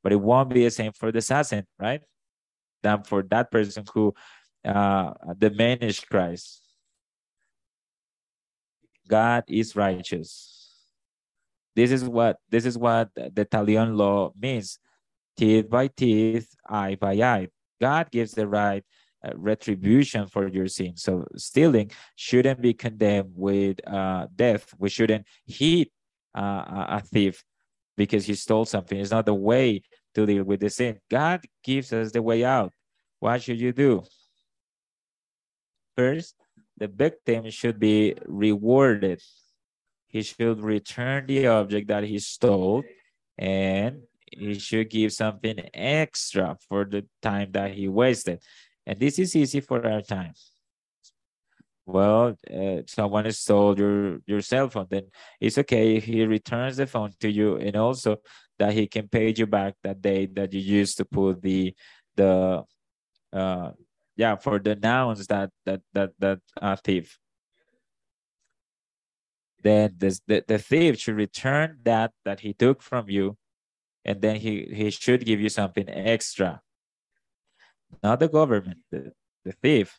[0.02, 2.00] but it won't be the same for the assassin, right?
[2.82, 4.14] Than for that person who
[4.64, 6.62] uh, diminished Christ.
[9.08, 10.59] God is righteous.
[11.76, 14.78] This is what this is what the Talion law means.
[15.36, 17.48] teeth by teeth, eye by eye.
[17.80, 18.84] God gives the right
[19.24, 20.96] uh, retribution for your sin.
[20.96, 24.74] So stealing shouldn't be condemned with uh, death.
[24.78, 25.88] We shouldn't hit
[26.36, 27.42] uh, a thief
[27.96, 28.98] because he stole something.
[28.98, 29.82] It's not the way
[30.14, 30.98] to deal with the sin.
[31.10, 32.72] God gives us the way out.
[33.20, 34.02] What should you do?
[35.96, 36.34] First,
[36.78, 39.20] the victim should be rewarded.
[40.10, 42.82] He should return the object that he stole
[43.38, 48.40] and he should give something extra for the time that he wasted.
[48.86, 50.34] And this is easy for our time.
[51.86, 55.06] Well, uh, someone stole your, your cell phone, then
[55.40, 58.18] it's okay if he returns the phone to you and also
[58.58, 61.74] that he can pay you back that day that you used to put the
[62.14, 62.62] the
[63.32, 63.70] uh
[64.16, 67.18] yeah for the nouns that that that that uh, thief
[69.62, 73.36] then this, the, the thief should return that that he took from you
[74.04, 76.60] and then he he should give you something extra.
[78.02, 79.12] Not the government the,
[79.44, 79.98] the thief.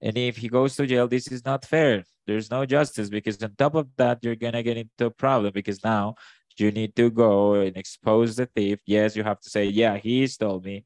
[0.00, 2.04] And if he goes to jail this is not fair.
[2.26, 5.82] There's no justice because on top of that you're gonna get into a problem because
[5.84, 6.14] now
[6.56, 8.78] you need to go and expose the thief.
[8.86, 10.84] Yes you have to say yeah he stole me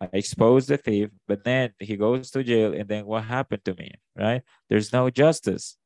[0.00, 3.74] I exposed the thief, but then he goes to jail, and then what happened to
[3.74, 4.42] me, right?
[4.68, 5.76] There's no justice.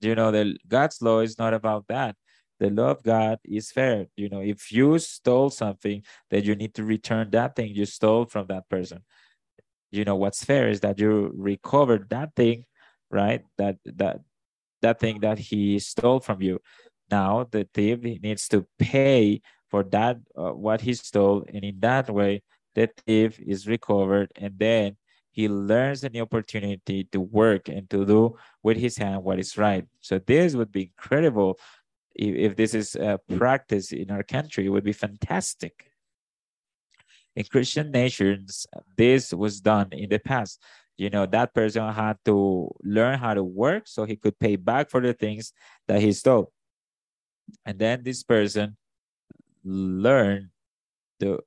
[0.00, 2.16] You know, the God's law is not about that.
[2.60, 4.06] The law of God is fair.
[4.16, 8.26] You know, if you stole something, then you need to return that thing you stole
[8.26, 9.02] from that person.
[9.90, 12.64] You know, what's fair is that you recovered that thing,
[13.10, 13.42] right?
[13.58, 14.20] That that
[14.82, 16.60] that thing that he stole from you.
[17.10, 22.10] Now the thief needs to pay for that uh, what he stole and in that
[22.10, 22.42] way
[22.74, 24.96] the thief is recovered and then
[25.34, 29.84] he learns an opportunity to work and to do with his hand what is right.
[30.00, 31.58] So this would be incredible.
[32.14, 35.90] If, if this is a practice in our country it would be fantastic.
[37.34, 38.64] In christian nations
[38.96, 40.62] this was done in the past.
[40.96, 44.90] You know that person had to learn how to work so he could pay back
[44.90, 45.52] for the things
[45.88, 46.52] that he stole.
[47.66, 48.76] And then this person
[49.64, 50.50] learn
[51.20, 51.40] to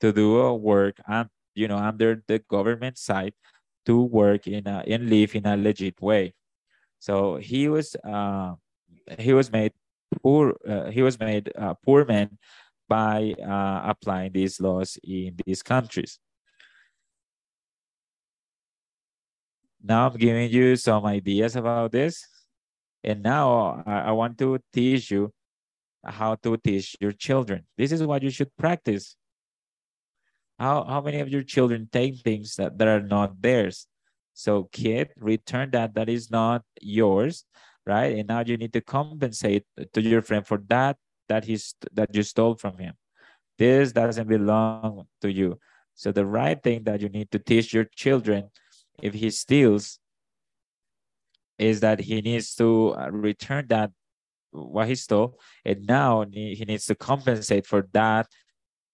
[0.00, 3.34] to do a work and you know under the government side
[3.86, 6.34] to work in a and live in a legit way.
[6.98, 8.54] So he was uh,
[9.18, 9.72] he was made
[10.22, 12.38] poor uh, he was made a poor man
[12.88, 16.18] by uh, applying these laws in these countries.
[19.82, 22.26] Now i'm giving you some ideas about this.
[23.02, 25.32] And now I, I want to teach you
[26.04, 27.64] how to teach your children.
[27.76, 29.16] This is what you should practice.
[30.58, 33.86] How, how many of your children take things that, that are not theirs?
[34.34, 37.44] So kid, return that that is not yours,
[37.86, 38.16] right?
[38.16, 40.96] And now you need to compensate to your friend for that
[41.28, 42.94] that he's that you stole from him.
[43.58, 45.58] This doesn't belong to you.
[45.94, 48.50] So the right thing that you need to teach your children
[49.02, 49.98] if he steals
[51.58, 53.90] is that he needs to uh, return that
[54.50, 58.26] what he stole, and now he needs to compensate for that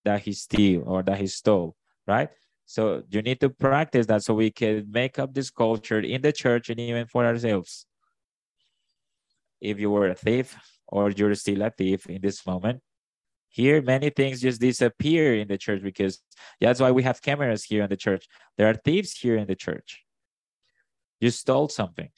[0.05, 1.75] that he steal or that he stole,
[2.07, 2.29] right?
[2.65, 6.33] So you need to practice that so we can make up this culture in the
[6.33, 7.87] church and even for ourselves.
[9.61, 12.83] If you were a thief or you're still a thief in this moment,
[13.49, 16.21] here many things just disappear in the church because
[16.61, 18.27] that's why we have cameras here in the church.
[18.59, 20.03] There are thieves here in the church.
[21.21, 22.11] You stole something.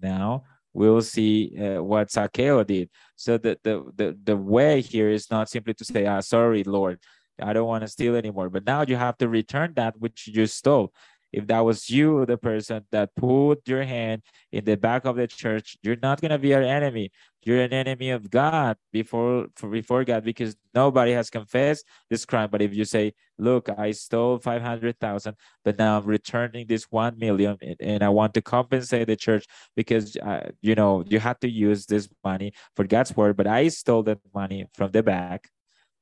[0.00, 2.90] Now we'll see uh, what Zacchaeus did.
[3.16, 6.98] So the, the, the, the way here is not simply to say, ah, sorry, Lord,
[7.40, 8.50] I don't want to steal anymore.
[8.50, 10.92] But now you have to return that which you stole.
[11.32, 15.26] If that was you, the person that put your hand in the back of the
[15.26, 17.10] church, you're not going to be our enemy.
[17.44, 22.50] You're an enemy of God before before God because nobody has confessed this crime.
[22.52, 26.84] But if you say, "Look, I stole five hundred thousand, but now I'm returning this
[26.90, 31.40] one million, and I want to compensate the church because uh, you know you had
[31.40, 35.50] to use this money for God's word, but I stole that money from the back,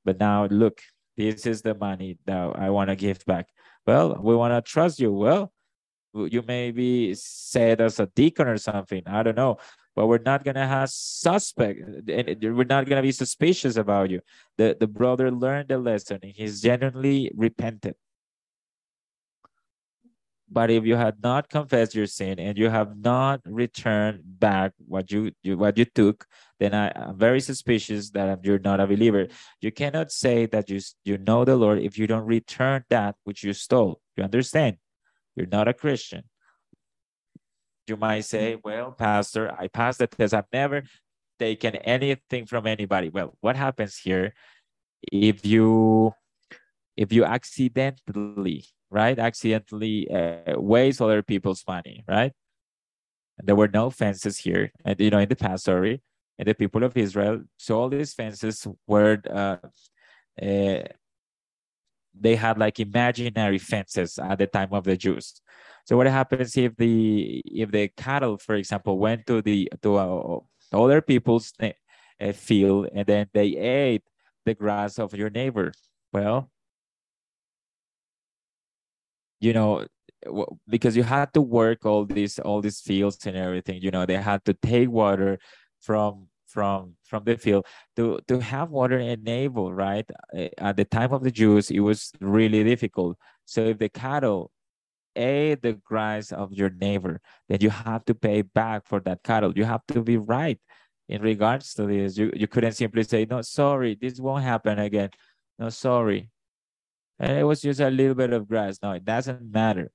[0.04, 0.82] but now look,
[1.16, 3.48] this is the money that I want to give back."
[3.86, 5.12] Well, we want to trust you.
[5.12, 5.52] Well,
[6.14, 9.02] you may be said as a deacon or something.
[9.06, 9.58] I don't know.
[9.96, 14.20] But we're not gonna have suspect uh, and we're not gonna be suspicious about you.
[14.56, 17.96] The the brother learned the lesson and he's genuinely repented.
[20.48, 25.10] But if you had not confessed your sin and you have not returned back what
[25.12, 26.26] you, you what you took,
[26.60, 29.26] then I, am very suspicious that you're not a believer.
[29.60, 33.42] You cannot say that you you know the Lord if you don't return that which
[33.42, 34.00] you stole.
[34.16, 34.76] You understand?
[35.34, 36.24] You're not a Christian.
[37.88, 40.34] You might say, "Well, Pastor, I passed the test.
[40.34, 40.84] I've never
[41.38, 43.08] taken anything from anybody.
[43.08, 44.34] Well, what happens here
[45.10, 46.12] if you
[46.96, 52.32] if you accidentally right accidentally uh, waste other people's money right
[53.38, 56.02] there were no fences here and you know in the past sorry
[56.40, 57.42] and the people of israel.
[57.58, 59.58] So all these fences were uh,
[60.42, 60.82] uh,
[62.18, 65.40] they had like imaginary fences at the time of the jews.
[65.84, 70.38] So what happens if the if the cattle for example went to the to uh,
[70.72, 74.04] other people's uh, field and then they ate
[74.46, 75.72] the grass of your neighbor?
[76.10, 76.50] Well
[79.40, 79.86] you know
[80.68, 84.16] because you had to work all these all these fields and everything you know they
[84.16, 85.38] had to take water
[85.80, 87.66] from from from the field.
[87.96, 92.12] To to have water enabled right eh, at the time of the jews it was
[92.20, 93.16] really difficult.
[93.44, 94.50] So if the cattle
[95.16, 99.52] ate the grass of your neighbor then you have to pay back for that cattle.
[99.56, 100.58] You have to be right
[101.08, 102.16] in regards to this.
[102.18, 105.10] You, you couldn't simply say no sorry this won't happen again.
[105.58, 106.30] No sorry.
[107.18, 108.78] And it was just a little bit of grass.
[108.82, 109.92] No, it doesn't matter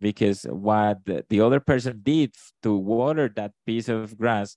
[0.00, 4.56] because what the, the other person did to water that piece of grass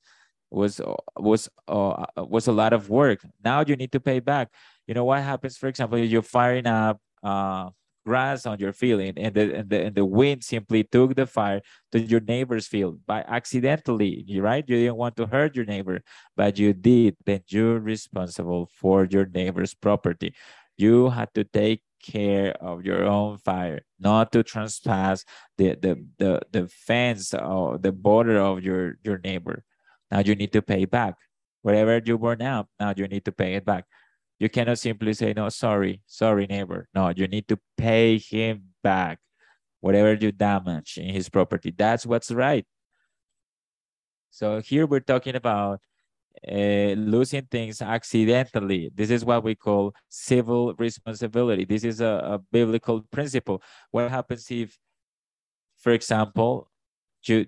[0.54, 0.80] was
[1.18, 3.20] was uh, was a lot of work.
[3.43, 4.49] Now you need to pay back.
[4.88, 5.58] You know what happens?
[5.58, 7.70] For example, you're firing up uh,
[8.06, 11.26] grass on your field, and, and, the, and the and the wind simply took the
[11.26, 14.26] fire to your neighbor's field by accidentally.
[14.39, 14.64] Right?
[14.68, 16.01] You didn't want to hurt your neighbor,
[16.36, 17.18] but you did.
[17.26, 20.36] Then you're responsible for your neighbor's property.
[20.78, 25.24] You had to take care of your own fire, not to trespass
[25.58, 29.64] the, the, the, the fence or the border of your, your neighbor.
[30.14, 31.16] Now you need to pay back.
[31.64, 33.86] Whatever you burn out, now you need to pay it back.
[34.38, 36.88] You cannot simply say, no, sorry, sorry, neighbor.
[36.93, 39.18] No, you need to pay him back
[39.80, 41.74] whatever you damage in his property.
[41.76, 42.66] That's what's right.
[44.30, 45.80] So here we're talking about
[46.47, 48.91] uh, losing things accidentally.
[48.93, 51.66] This is what we call civil responsibility.
[51.66, 53.64] This is a, a biblical principle.
[53.89, 54.78] What happens if,
[55.80, 56.70] for example,
[57.26, 57.47] you,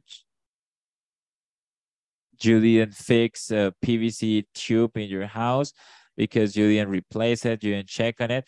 [2.43, 5.71] you didn't fix a PVC tube in your house
[6.17, 8.45] because you didn't replace it, you didn't check on it.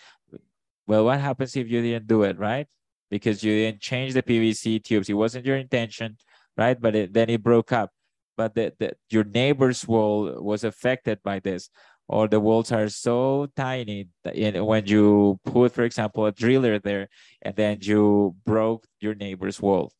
[0.87, 2.67] Well, what happens if you didn't do it, right?
[3.09, 5.09] Because you didn't change the PVC tubes.
[5.09, 6.17] It wasn't your intention,
[6.57, 6.79] right?
[6.79, 7.91] But it, then it broke up
[8.37, 11.69] but the, the, your neighbor's wall was affected by this
[12.07, 17.09] or the walls are so tiny that when you put for example a driller there
[17.41, 19.91] and then you broke your neighbor's wall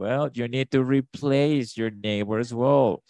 [0.00, 3.02] well you need to replace your neighbor's wall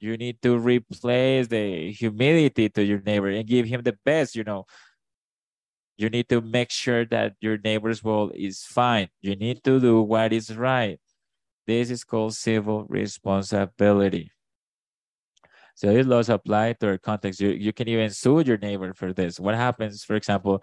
[0.00, 4.44] you need to replace the humility to your neighbor and give him the best you
[4.44, 4.64] know
[5.96, 10.02] you need to make sure that your neighbor's wall is fine you need to do
[10.02, 10.98] what is right
[11.66, 14.32] this is called civil responsibility.
[15.74, 17.40] So these laws apply to our context.
[17.40, 19.40] You, you can even sue your neighbor for this.
[19.40, 20.62] What happens, for example,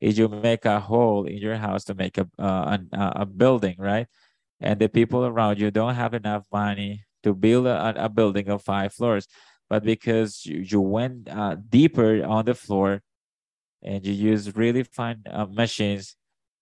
[0.00, 3.76] if you make a hole in your house to make a, uh, a, a building,
[3.78, 4.06] right?
[4.60, 8.62] And the people around you don't have enough money to build a, a building of
[8.62, 9.26] five floors.
[9.68, 13.02] But because you, you went uh, deeper on the floor
[13.82, 16.16] and you use really fine uh, machines,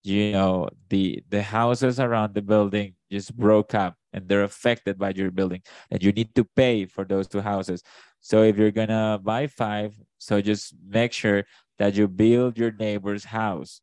[0.04, 5.10] you know, the, the houses around the building just broke up and they're affected by
[5.10, 7.82] your building and you need to pay for those two houses.
[8.20, 11.44] So if you're gonna buy five so just make sure
[11.78, 13.80] that you build your neighbor's house.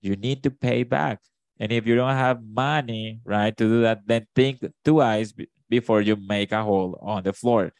[0.00, 1.20] You need to pay back
[1.60, 5.32] and if you don't have money right to do that then think twice
[5.68, 7.70] before you make a hole on the floor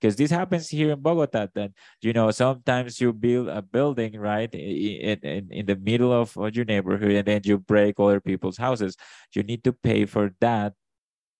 [0.00, 1.48] because this happens here in Bogota.
[1.54, 6.36] That you know sometimes you build a building right in, in, in the middle of,
[6.54, 8.96] your neighborhood, and then you break other people's houses.
[9.34, 10.74] You need to pay for that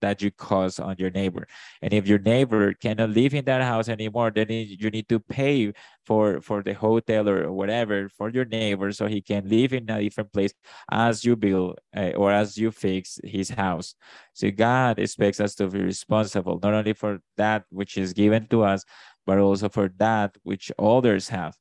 [0.01, 1.47] that you cause on your neighbor.
[1.83, 5.73] And if your neighbor cannot live in that house anymore, then you need to pay
[6.07, 10.01] for for the hotel or whatever for your neighbor so he can live in a
[10.01, 10.55] different place
[10.91, 13.95] as you build uh, or as you fix his house.
[14.33, 18.63] So God expects us to be responsible not only for that which is given to
[18.63, 18.85] us,
[19.27, 21.55] but also for that which others have.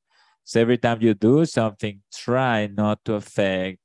[0.45, 3.79] So every time you do something, try not to affect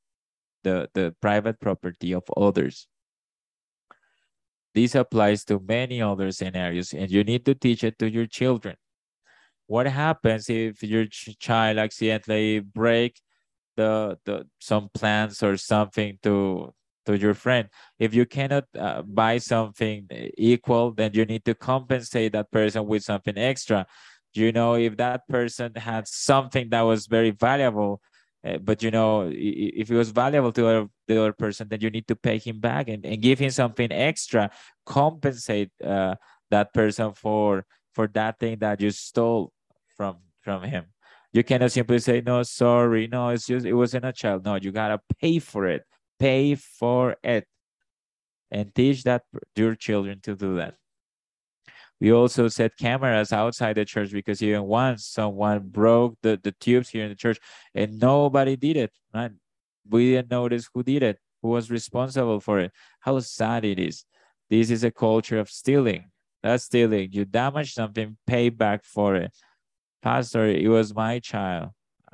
[0.63, 2.87] the, the private property of others.
[4.75, 8.77] This applies to many other scenarios, and you need to teach it to your children.
[9.67, 13.21] What happens if your ch child accidentally break
[13.77, 16.73] the, the some plants or something to
[17.07, 17.69] to your friend?
[17.99, 23.03] If you cannot uh, buy something equal, then you need to compensate that person with
[23.05, 23.87] something extra.
[24.35, 28.01] You know, if that person had something that was very valuable,
[28.45, 32.09] uh, but you know, if it was valuable to the other person, then you need
[32.09, 34.51] to pay him back and, and give him something extra,
[34.85, 36.15] compensate uh,
[36.51, 39.53] that person for for that thing that you stole
[39.97, 40.87] from from him.
[41.33, 44.45] You cannot simply say, no, sorry, no, it's just it wasn't a child.
[44.45, 45.83] No, you gotta pay for it.
[46.19, 47.47] Pay for it.
[48.51, 49.23] And teach that
[49.57, 50.75] your children to do that.
[52.03, 56.89] We also set cameras outside the church because even once someone broke the, the tubes
[56.89, 57.39] here in the church
[57.77, 58.93] and nobody did it.
[59.15, 59.31] Right?
[59.89, 62.73] We didn't notice who did it, who was responsible for it.
[62.99, 64.05] How sad it is.
[64.51, 66.07] This is a culture of stealing.
[66.43, 67.11] That's stealing.
[67.13, 69.31] You damage something, pay back for it.
[70.03, 71.69] Pastor, it was my child.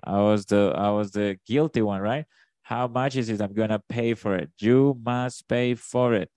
[0.05, 2.27] I was the I was the guilty one, right?
[2.61, 3.41] How much is it?
[3.41, 4.51] I'm gonna pay for it.
[4.59, 6.29] You must pay for it.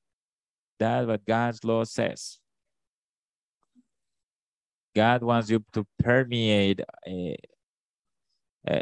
[0.80, 2.41] That's what God's law says.
[4.96, 7.36] God wants you to permeate uh,
[8.68, 8.82] uh,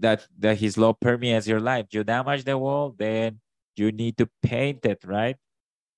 [0.00, 1.86] that that His law permeates your life.
[1.90, 3.40] You damage the wall, then
[3.76, 5.36] you need to paint it, right?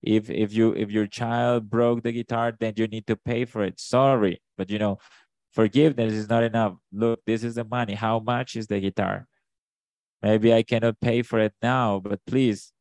[0.02, 3.64] If if you if your child broke the guitar, then you need to pay for
[3.64, 3.80] it.
[3.80, 4.98] Sorry, but you know,
[5.52, 6.76] forgiveness is not enough.
[6.92, 7.94] Look, this is the money.
[7.94, 9.26] How much is the guitar?
[10.22, 12.72] Maybe I cannot pay for it now, but please,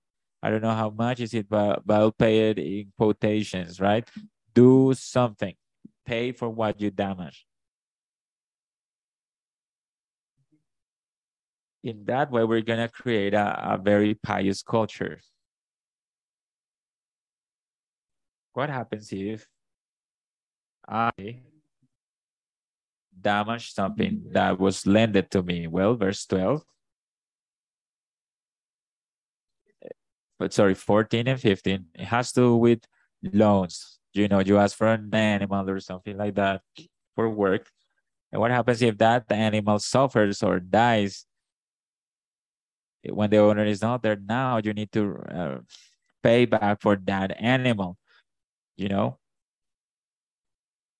[0.43, 4.07] I don't know how much is it, but, but I'll pay it in quotations, right?
[4.53, 5.55] Do something
[6.09, 7.45] pay for what you damage.
[11.83, 15.21] In that way, we're going to create a, a very pious culture.
[18.53, 19.47] What happens if
[20.87, 21.11] I
[23.21, 25.67] damage something that was lended to me?
[25.67, 26.63] Well, verse 12.
[30.39, 31.85] But sorry, 14 and 15.
[31.93, 32.79] It has to do with
[33.21, 36.61] loans you know, you ask for an animal or something like that
[37.15, 37.69] for work.
[38.31, 41.25] And what happens if that animal suffers or dies
[43.07, 44.59] when the owner is not there now?
[44.63, 45.57] You need to uh,
[46.23, 47.97] pay back for that animal,
[48.77, 49.17] you know?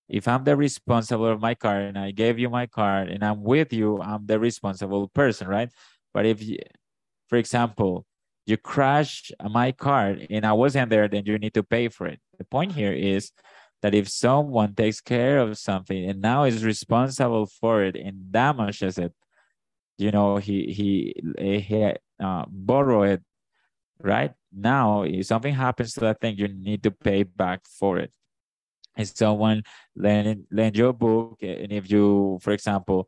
[0.08, 3.44] If I'm the responsible of my car and I gave you my car and I'm
[3.44, 5.70] with you, I'm the responsible person, right?
[6.14, 6.42] But if,
[7.28, 8.06] for example,
[8.50, 12.20] you crash my car and I wasn't there, then you need to pay for it.
[12.38, 13.32] The point here is
[13.82, 18.98] that if someone takes care of something and now is responsible for it and damages
[18.98, 19.14] it,
[19.98, 23.22] you know, he he he uh, borrow it,
[24.02, 24.34] right?
[24.52, 28.12] Now, if something happens to that thing, you need to pay back for it.
[28.98, 29.64] If someone
[29.96, 33.08] lend lend you a book, and if you, for example,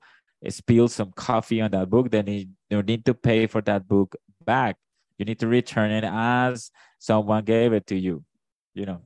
[0.50, 4.16] spill some coffee on that book, then you need to pay for that book
[4.46, 4.76] back
[5.22, 8.26] you need to return it as someone gave it to you.
[8.74, 9.02] You know,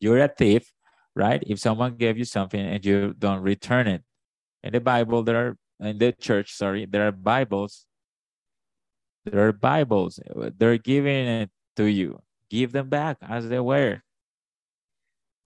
[0.00, 0.72] you're a thief,
[1.14, 1.40] right?
[1.46, 4.02] If someone gave you something and you don't return it.
[4.64, 7.86] In the Bible, there are in the church, sorry, there are Bibles.
[9.24, 10.18] There are Bibles.
[10.58, 12.18] They're giving it to you.
[12.50, 14.02] Give them back as they were.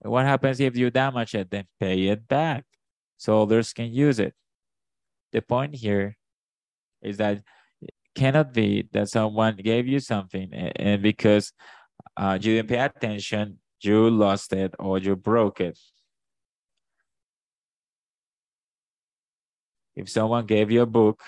[0.01, 1.51] What happens if you damage it?
[1.51, 2.65] Then pay it back
[3.17, 4.33] so others can use it.
[5.33, 6.17] The point here
[7.03, 7.43] is that
[8.15, 11.53] cannot be that someone gave you something and because
[12.17, 15.77] uh, you didn't pay attention, you lost it or you broke it.
[19.95, 21.21] If someone gave you a book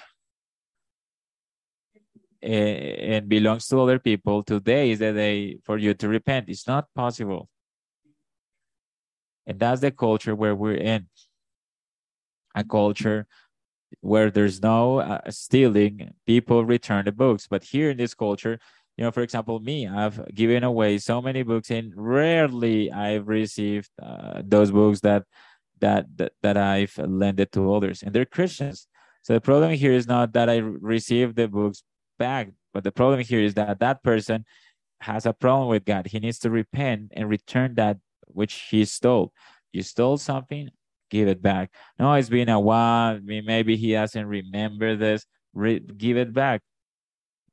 [2.42, 6.50] and belongs to other people, today is the day for you to repent.
[6.50, 7.50] It's not possible.
[9.48, 11.08] And that's the culture where we're in.
[12.56, 13.28] A culture
[14.02, 17.48] where there's no uh, stealing, people return the books.
[17.48, 18.60] But here in this culture,
[18.98, 23.90] you know, for example, me, I've given away so many books, and rarely I've received
[24.02, 25.24] uh, those books that
[25.82, 28.88] that that that I've lended to others, and they're Christians.
[29.22, 31.84] So the problem here is not that I received the books
[32.18, 34.46] back, but the problem here is that that person
[35.02, 36.08] has a problem with God.
[36.08, 39.34] He needs to repent and return that which he stole.
[39.74, 40.70] You stole something,
[41.16, 41.72] give it back.
[41.98, 43.20] No, it's been a while.
[43.24, 45.26] Maybe he doesn't remember this.
[45.54, 46.62] Re- give it back.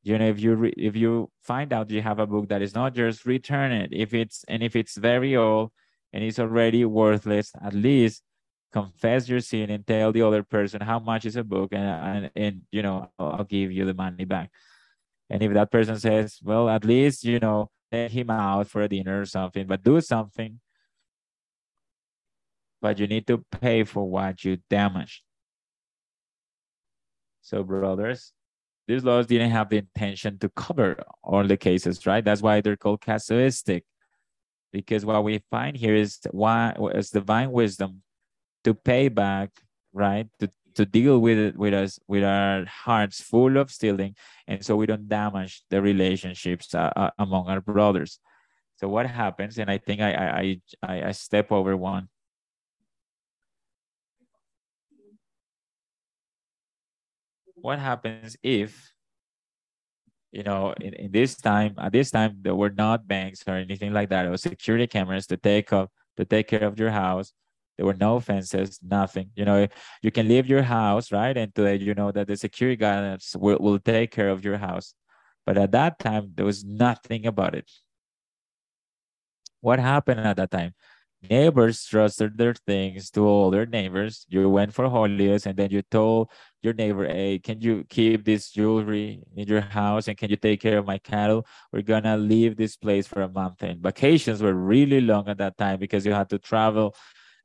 [0.03, 2.97] You know, if you if you find out you have a book that is not
[2.97, 3.91] yours, return it.
[3.93, 5.71] If it's and if it's very old
[6.13, 8.23] and it's already worthless, at least
[8.73, 12.31] confess your sin and tell the other person how much is a book, and and,
[12.35, 14.51] and you know, I'll give you the money back.
[15.31, 18.89] And if that person says, well, at least you know, take him out for a
[18.89, 20.59] dinner or something, but do something
[22.83, 25.23] but you need to pay for what you damaged.
[27.41, 28.33] So, brothers,
[28.89, 32.25] these laws didn't have the intention to cover all the cases, right?
[32.25, 33.83] That's why they're called casuistic.
[34.73, 38.03] Because what we find here is why is divine wisdom
[38.65, 39.51] to pay back,
[39.93, 40.27] right?
[40.41, 44.17] To to deal with it with us with our hearts full of stealing,
[44.49, 48.19] and so we don't damage the relationships uh, uh, among our brothers.
[48.77, 49.59] So what happens?
[49.59, 52.09] And I think I I I, I step over one.
[57.63, 58.93] What happens if
[60.33, 63.93] you know, in, in this time, at this time, there were not banks or anything
[63.93, 64.25] like that.
[64.25, 67.33] It was security cameras to take up to take care of your house.
[67.77, 69.31] There were no fences, nothing.
[69.35, 69.69] You know,
[70.03, 71.37] you can leave your house, right?
[71.37, 74.95] And today, you know that the security guards will, will take care of your house.
[75.47, 77.71] But at that time, there was nothing about it.
[79.61, 80.75] What happened at that time?
[81.31, 84.27] Neighbors trusted their things to all their neighbors.
[84.29, 86.31] You went for holidays and then you told
[86.63, 90.61] your neighbor, hey, can you keep this jewelry in your house and can you take
[90.61, 91.47] care of my cattle?
[91.73, 93.63] We're gonna leave this place for a month.
[93.63, 96.95] And vacations were really long at that time because you had to travel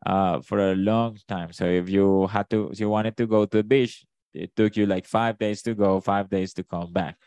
[0.05, 1.53] uh, for a long time.
[1.53, 4.75] So if you had to, if you wanted to go to the beach, it took
[4.75, 7.17] you like five days to go, five days to come back.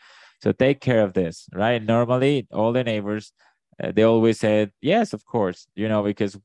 [0.41, 1.81] So take care of this, right?
[1.81, 3.31] Normally, all the neighbors
[3.81, 6.37] Uh, they always said yes of course you know because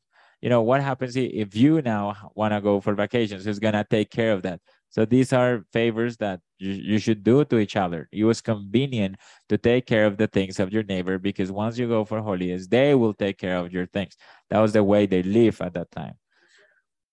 [0.42, 3.84] you know what happens if you now want to go for vacations who's going to
[3.88, 4.60] take care of that?
[4.90, 8.08] So these are favors that you, you should do to each other.
[8.12, 9.16] It was convenient
[9.48, 12.68] to take care of the things of your neighbor because once you go for holidays
[12.68, 14.16] they will take care of your things.
[14.50, 16.14] That was the way they live at that time.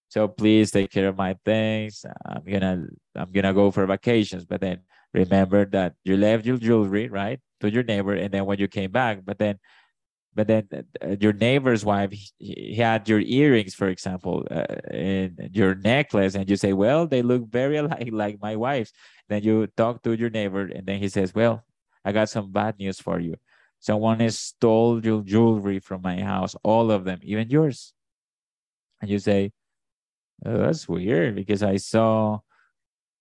[0.10, 2.06] So please take care of my things.
[2.26, 4.82] I'm gonna i'm gonna go for vacations but then
[5.14, 8.92] remember that you left your jewelry right to your neighbor and then when you came
[8.92, 9.58] back but then
[10.36, 10.68] but then
[11.02, 16.36] uh, your neighbor's wife he, he, had your earrings for example uh, and your necklace
[16.36, 18.94] and you say well they look very alike like my wife's.
[19.30, 21.64] Then you talk to your neighbor and then he says well
[22.06, 23.36] i got some bad news for you.
[23.80, 27.94] Someone has stole your jewelry from my house all of them even yours.
[29.02, 29.52] And you say
[30.46, 32.40] oh, that's weird because i saw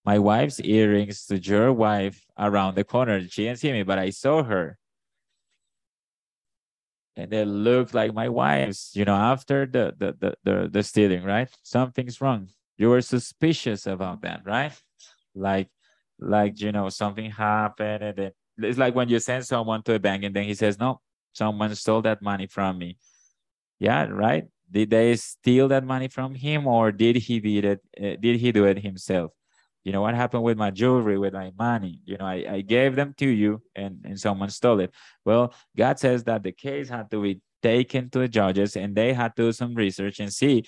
[0.04, 3.20] my wife's earrings to your wife around the corner.
[3.28, 4.78] She didn't see me but i saw her
[7.16, 11.24] and they look like my wife's you know after the the, the the the stealing
[11.24, 11.48] right?
[11.62, 12.48] Something's wrong.
[12.78, 14.72] You were suspicious about that right?
[15.34, 15.68] Like
[16.18, 19.98] like you know something happened and then it's like when you send someone to a
[19.98, 21.00] bank and then he says no
[21.32, 22.98] someone stole that money from me.
[23.78, 24.44] Yeah right?
[24.70, 28.52] Did they steal that money from him or did he did it uh, did he
[28.52, 29.32] do it himself
[29.84, 32.00] you know what happened with my jewelry with my money?
[32.04, 34.92] You know i, I gave them to you and, and someone stole it.
[35.24, 39.12] Well god says that the case had to be taken to the judges and they
[39.12, 40.64] had to do some research and see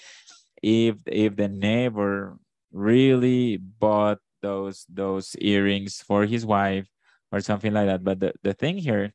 [0.63, 2.39] if if the neighbor
[2.73, 6.87] really bought those those earrings for his wife
[7.33, 8.05] or something like that.
[8.05, 9.13] But the, the thing here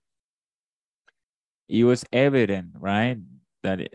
[1.70, 3.18] it was evident right
[3.64, 3.94] that it,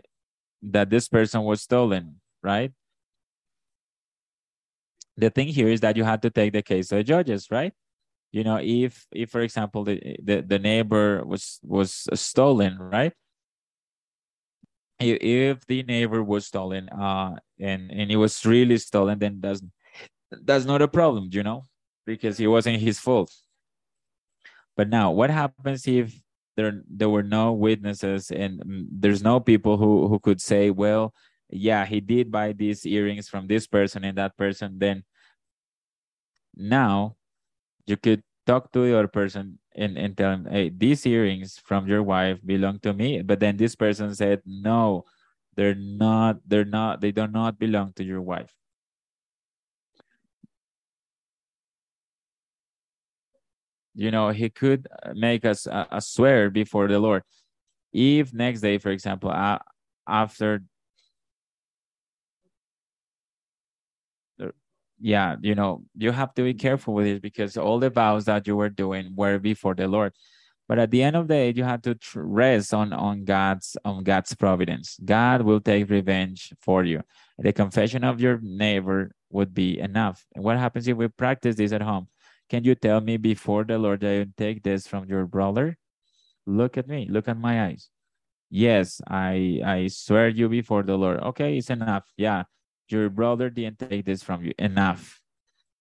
[0.63, 2.71] that this person was stolen right
[5.17, 7.73] the thing here is that you had to take the case to the judges, right?
[8.31, 13.13] You know, if if for example the the, the neighbor was was stolen, right?
[14.99, 19.61] If the neighbor was stolen, uh, and and it was really stolen, then that's
[20.31, 21.63] that's not a problem, you know,
[22.05, 23.31] because it wasn't his fault.
[24.75, 26.13] But now, what happens if
[26.55, 31.13] there there were no witnesses and mm, there's no people who who could say, well,
[31.49, 35.03] yeah, he did buy these earrings from this person and that person, then
[36.55, 37.15] now
[37.85, 42.03] you could talk to your person and, and tell him, hey, these earrings from your
[42.03, 43.21] wife belong to me.
[43.21, 45.05] But then this person said, no,
[45.55, 48.53] they're not, they're not, they do not belong to your wife.
[53.93, 57.23] You know, he could make us a, a swear before the Lord.
[57.93, 59.59] If next day, for example, uh,
[60.07, 60.63] after
[64.99, 68.47] yeah, you know, you have to be careful with this because all the vows that
[68.47, 70.13] you were doing were before the Lord.
[70.67, 74.03] But at the end of the day, you have to rest on on God's on
[74.03, 74.97] God's providence.
[75.03, 77.03] God will take revenge for you.
[77.37, 80.25] The confession of your neighbor would be enough.
[80.33, 82.07] And what happens if we practice this at home?
[82.49, 85.77] Can you tell me before the Lord that you take this from your brother?
[86.47, 87.07] Look at me.
[87.09, 87.89] Look at my eyes.
[88.49, 91.19] Yes, I I swear you before the Lord.
[91.19, 92.05] Okay, it's enough.
[92.17, 92.43] Yeah,
[92.91, 95.21] your brother didn't take this from you enough.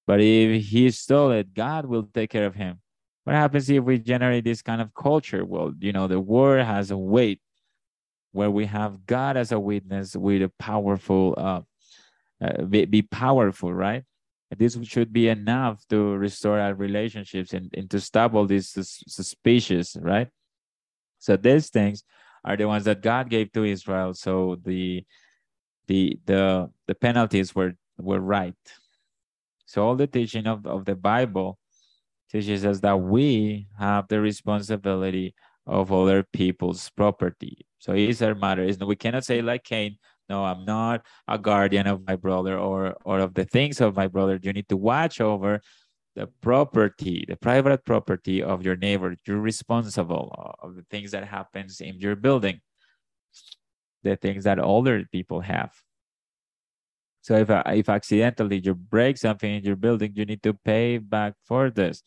[0.06, 2.80] But if he stole it, God will take care of him.
[3.24, 5.44] What happens if we generate this kind of culture?
[5.44, 7.40] Well, you know, the word has a weight
[8.32, 11.60] where we have God as a witness with a powerful, uh,
[12.44, 14.02] uh, be, be powerful, right?
[14.56, 19.02] This should be enough to restore our relationships and, and to stop all these sus
[19.08, 20.28] suspicious, right?
[21.18, 22.04] So these things
[22.44, 24.14] are the ones that God gave to Israel.
[24.14, 25.04] So the
[25.86, 28.54] the the the penalties were were right.
[29.66, 31.58] So all the teaching of, of the Bible
[32.30, 35.34] teaches us that we have the responsibility
[35.66, 37.66] of other people's property.
[37.78, 38.62] So it's our matter.
[38.62, 39.96] Is we cannot say like Cain,
[40.28, 44.08] no, I'm not a guardian of my brother or or of the things of my
[44.08, 44.38] brother.
[44.42, 45.60] You need to watch over
[46.14, 49.16] the property, the private property of your neighbor.
[49.26, 52.60] You're responsible of the things that happens in your building,
[54.04, 55.72] the things that older people have.
[57.22, 60.98] So if uh, if accidentally you break something in your building, you need to pay
[60.98, 62.02] back for this,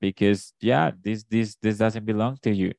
[0.00, 2.72] because yeah, this this this doesn't belong to you.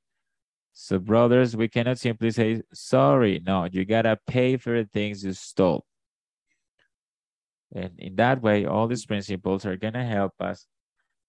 [0.71, 3.41] So brothers, we cannot simply say sorry.
[3.45, 5.85] No, you gotta pay for the things you stole.
[7.75, 10.65] And in that way, all these principles are to help us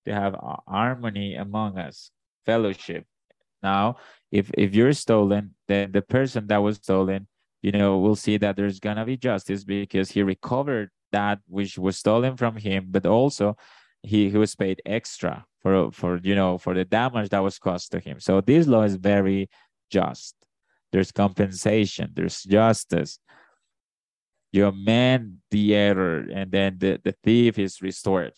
[0.06, 0.36] to have
[0.68, 2.12] harmony among us,
[2.46, 3.04] fellowship.
[3.62, 3.96] Now,
[4.30, 7.26] if, if you're stolen, then the person that was stolen,
[7.62, 11.96] you know, we'll see that there's to be justice because he recovered that which was
[11.96, 13.56] stolen from him, but also
[14.02, 17.90] he, he was paid extra for, for, you know, for the damage that was caused
[17.92, 18.20] to him.
[18.20, 19.48] So this law is very
[19.90, 20.34] just.
[20.92, 23.18] There's compensation, there's justice
[24.52, 28.32] you amend the error and then the, the thief is restored.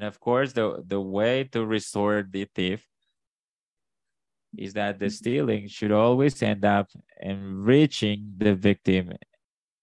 [0.00, 2.86] And of course, the, the way to restore the thief
[4.56, 6.88] is that the stealing should always end up
[7.20, 9.12] enriching the victim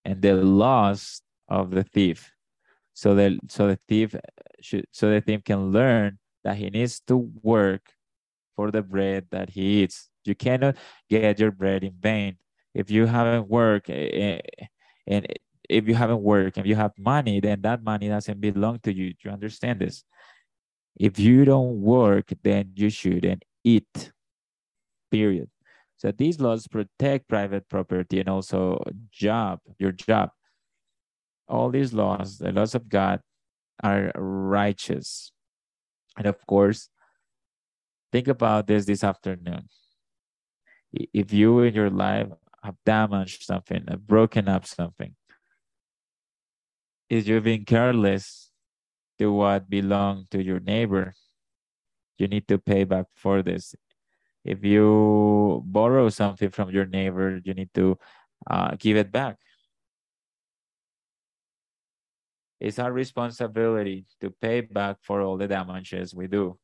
[0.03, 2.32] and the loss of the thief.
[2.95, 4.15] So that so the thief
[4.59, 7.93] should so the thief can learn that he needs to work
[8.55, 10.09] for the bread that he eats.
[10.26, 10.78] You cannot
[11.11, 12.38] get your bread in vain
[12.74, 14.65] if you haven't worked eh, eh,
[15.05, 15.28] and
[15.70, 19.09] if you haven't worked and you have money, then that money doesn't belong to you.
[19.09, 20.03] Do you understand this?
[20.99, 24.11] If you don't work, then you shouldn't eat.
[25.11, 25.49] Period.
[25.97, 30.30] So these laws protect private property and also job, your job.
[31.47, 33.22] All these laws, the laws of God,
[33.84, 35.32] are righteous.
[36.18, 36.89] And of course,
[38.11, 39.70] think about this this afternoon.
[40.91, 42.28] If you in your life
[42.63, 45.15] have damaged something, have broken up something.
[47.10, 48.51] Is you being careless
[49.20, 51.14] to what belonged to your neighbor,
[52.18, 53.76] you need to pay back for this.
[54.43, 57.97] If you borrow something from your neighbor, you need to
[58.49, 59.38] uh, give it back.
[62.60, 66.58] It's our responsibility to pay back for all the damages we do,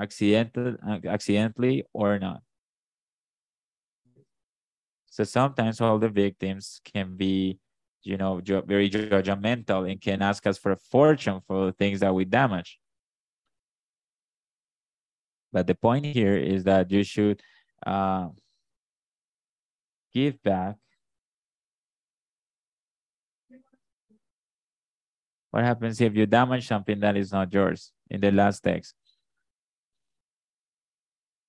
[0.00, 0.76] accidental,
[1.06, 2.40] accidentally or not.
[5.10, 7.58] So sometimes all the victims can be,
[8.08, 12.14] you know, very judgmental and can ask us for a fortune for the things that
[12.14, 12.78] we damage.
[15.52, 17.42] But the point here is that you should
[17.86, 18.28] uh,
[20.14, 20.76] give back.
[25.50, 28.94] What happens if you damage something that is not yours in the last text?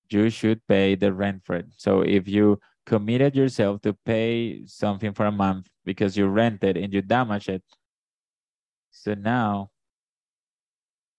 [0.09, 1.67] You should pay the rent for it.
[1.77, 6.77] So if you committed yourself to pay something for a month because you rent it
[6.77, 7.63] and you damage it.
[8.91, 9.71] So now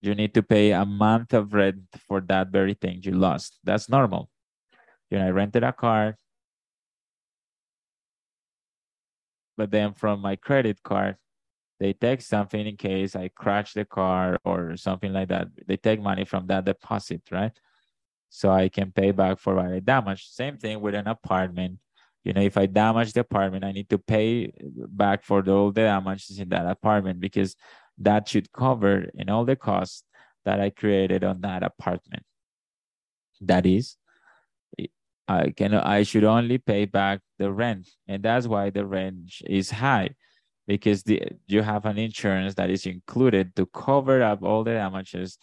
[0.01, 3.59] you need to pay a month of rent for that very thing you lost.
[3.65, 4.31] That's normal.
[5.11, 6.17] You know, I rented a car,
[9.57, 11.17] but then from my credit card,
[11.81, 15.49] they take something in case I crash the car or something like that.
[15.67, 17.59] They take money from that deposit, right?
[18.31, 20.33] so I can pay back for what I damaged.
[20.33, 21.79] Same thing with an apartment.
[22.25, 25.73] You know, if I damage the apartment, I need to pay back for the, all
[25.73, 27.57] the damages in that apartment because
[27.99, 30.05] that should cover in all the costs
[30.45, 32.25] that I created on that apartment.
[33.41, 33.97] That is,
[35.29, 39.71] I can I should only pay back the rent, and that's why the rent is
[39.71, 40.11] high,
[40.67, 45.39] because the you have an insurance that is included to cover up all the damages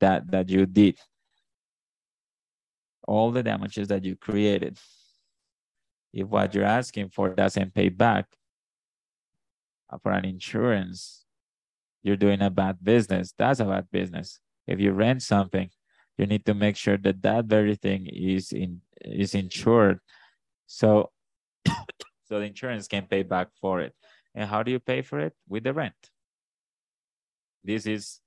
[0.00, 0.98] that that you did
[3.10, 4.78] all the damages that you created.
[6.12, 8.26] If what you're asking for doesn't pay back
[9.88, 11.24] uh, for an insurance,
[12.02, 13.34] you're doing a bad business.
[13.36, 14.40] That's a bad business.
[14.66, 15.70] If you rent something,
[16.18, 20.00] you need to make sure that that very thing is in is insured.
[20.66, 21.10] So,
[21.66, 23.94] so the insurance can pay back for it.
[24.34, 25.34] And how do you pay for it?
[25.48, 26.10] With the rent.
[27.64, 28.20] This is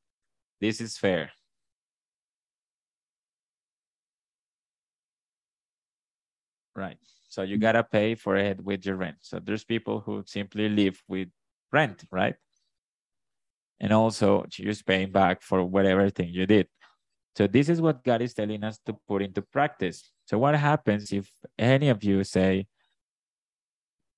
[0.59, 1.31] this is fair.
[6.75, 6.97] Right.
[7.29, 7.61] So you mm-hmm.
[7.61, 9.17] gotta pay for it with your rent.
[9.21, 11.29] So there's people who simply live with
[11.71, 12.35] rent, right?
[13.79, 16.67] And also you're paying back for whatever thing you did.
[17.35, 20.11] So this is what God is telling us to put into practice.
[20.25, 22.67] So what happens if any of you say,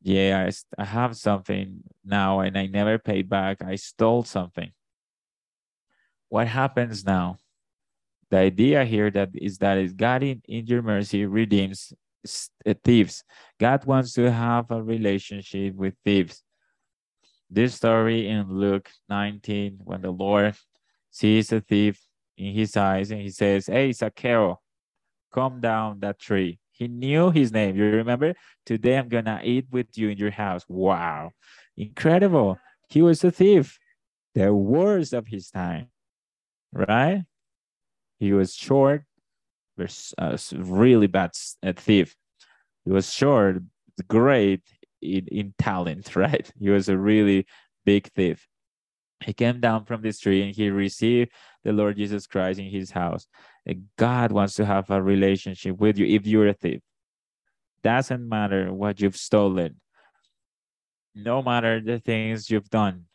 [0.01, 3.63] yeah, I, I have something now and I never paid back.
[3.63, 4.71] I stole something.
[6.29, 7.37] what happens now?
[8.29, 11.93] The idea here that is that is God in, in your mercy redeems
[12.65, 13.23] Uh, thieves.
[13.59, 16.41] God wants to have a relationship with thieves.
[17.49, 20.55] This story in Luke 19, when the Lord
[21.11, 21.99] sees a thief
[22.37, 24.57] in his eyes and he says, Hey, Zacchaeus,
[25.31, 26.59] come down that tree.
[26.71, 27.75] He knew his name.
[27.75, 28.33] You remember?
[28.65, 30.65] Today I'm going to eat with you in your house.
[30.67, 31.31] Wow.
[31.77, 32.57] Incredible.
[32.89, 33.79] He was a thief,
[34.33, 35.87] the worst of his time,
[36.73, 37.23] right?
[38.19, 39.03] He was short,
[39.77, 41.31] was a uh, really bad
[41.63, 42.15] uh, thief.
[42.83, 43.61] He was short,
[44.07, 44.61] great
[45.01, 46.49] in, in talent, right?
[46.59, 47.45] He was a really
[47.85, 48.47] big thief.
[49.23, 51.31] He came down from this tree and he received
[51.63, 53.27] the Lord Jesus Christ in his house.
[53.97, 56.81] God wants to have a relationship with you if you're a thief.
[57.81, 59.79] Doesn't matter what you've stolen,
[61.15, 63.05] no matter the things you've done,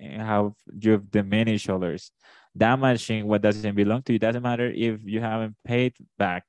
[0.00, 2.10] how you've diminished others,
[2.58, 4.18] damaging what doesn't belong to you.
[4.18, 6.44] Doesn't matter if you haven't paid back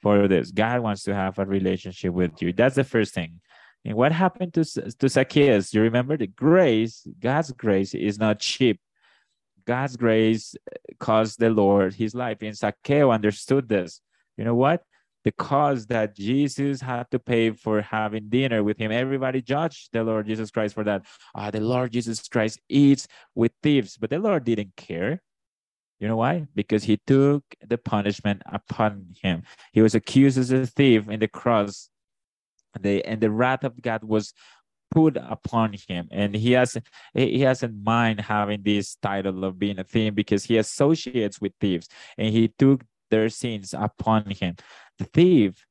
[0.00, 0.50] for this.
[0.50, 2.52] God wants to have a relationship with you.
[2.52, 3.40] That's the first thing.
[3.84, 5.72] And what happened to, to Zacchaeus?
[5.72, 8.80] You remember the grace, God's grace is not cheap.
[9.66, 10.54] God's grace
[10.98, 12.38] cost the Lord his life.
[12.42, 14.00] And Zacchaeus understood this.
[14.36, 14.82] You know what?
[15.22, 18.90] The cost that Jesus had to pay for having dinner with him.
[18.90, 21.02] Everybody judged the Lord Jesus Christ for that.
[21.34, 25.22] Ah, the Lord Jesus Christ eats with thieves, but the Lord didn't care.
[26.00, 26.46] You know why?
[26.54, 29.42] Because he took the punishment upon him.
[29.72, 31.90] He was accused as a thief in the cross.
[32.80, 34.32] The, and the wrath of God was
[34.90, 36.76] put upon him and he has
[37.14, 41.52] he has in mind having this title of being a thief because he associates with
[41.60, 41.88] thieves
[42.18, 44.56] and he took their sins upon him
[44.98, 45.64] the thief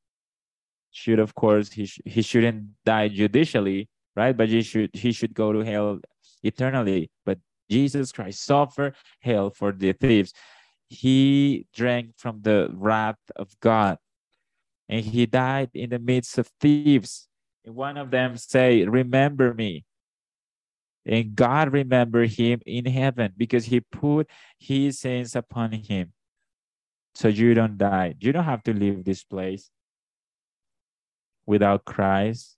[0.92, 5.34] should of course he, sh- he shouldn't die judicially right but he should he should
[5.34, 6.00] go to hell
[6.44, 7.38] eternally but
[7.70, 10.34] jesus christ suffered hell for the thieves
[10.90, 13.98] he drank from the wrath of god
[14.90, 17.30] and he died in the midst of thieves
[17.66, 19.86] And one of them say, Remember me.
[21.06, 26.14] And God remember him in heaven because he put his sins upon him.
[27.16, 28.16] So you don't die.
[28.20, 29.70] You don't have to leave this place
[31.46, 32.58] without Christ.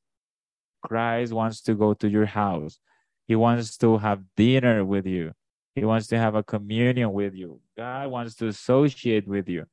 [0.84, 2.80] Christ wants to go to your house.
[3.32, 5.32] He wants to have dinner with you.
[5.74, 7.62] He wants to have a communion with you.
[7.78, 9.68] God wants to associate with you.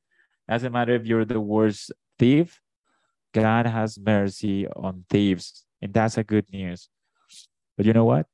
[0.47, 2.61] Doesn't matter if you're the worst thief
[3.33, 6.87] God has mercy on thieves, and that's a good news.
[7.75, 8.27] But you know what?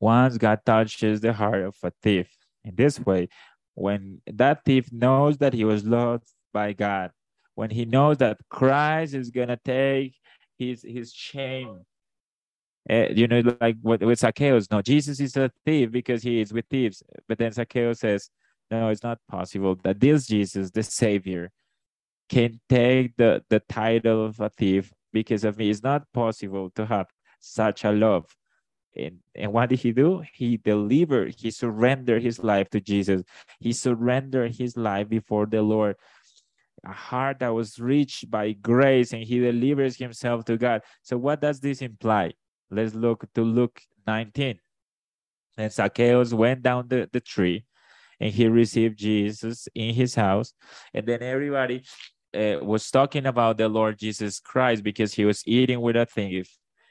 [0.00, 3.28] Once God touches the heart of a thief in this way,
[3.74, 7.12] when that thief knows that he was loved by God,
[7.54, 10.16] when he knows that Christ is gonna take
[10.58, 11.86] his his shame,
[12.90, 14.70] uh, you know, like with Zacchaeus.
[14.70, 17.02] No, Jesus is a thief because he is with thieves.
[17.28, 18.30] But then Zacchaeus says,
[18.70, 21.50] "No, it's not possible that this Jesus, the Savior,
[22.28, 25.70] can take the, the title of a thief because of me.
[25.70, 27.06] It's not possible to have
[27.40, 28.26] such a love.
[28.96, 30.22] And, and what did he do?
[30.32, 33.22] He delivered, he surrendered his life to Jesus.
[33.60, 35.96] He surrendered his life before the Lord.
[36.84, 40.82] A heart that was reached by grace and he delivers himself to God.
[41.02, 42.32] So, what does this imply?
[42.70, 44.58] Let's look to Luke 19.
[45.56, 47.64] And Zacchaeus went down the, the tree
[48.20, 50.52] and he received Jesus in his house.
[50.94, 51.84] And then everybody
[52.34, 56.48] uh, was talking about the Lord Jesus Christ because he was eating with a thief.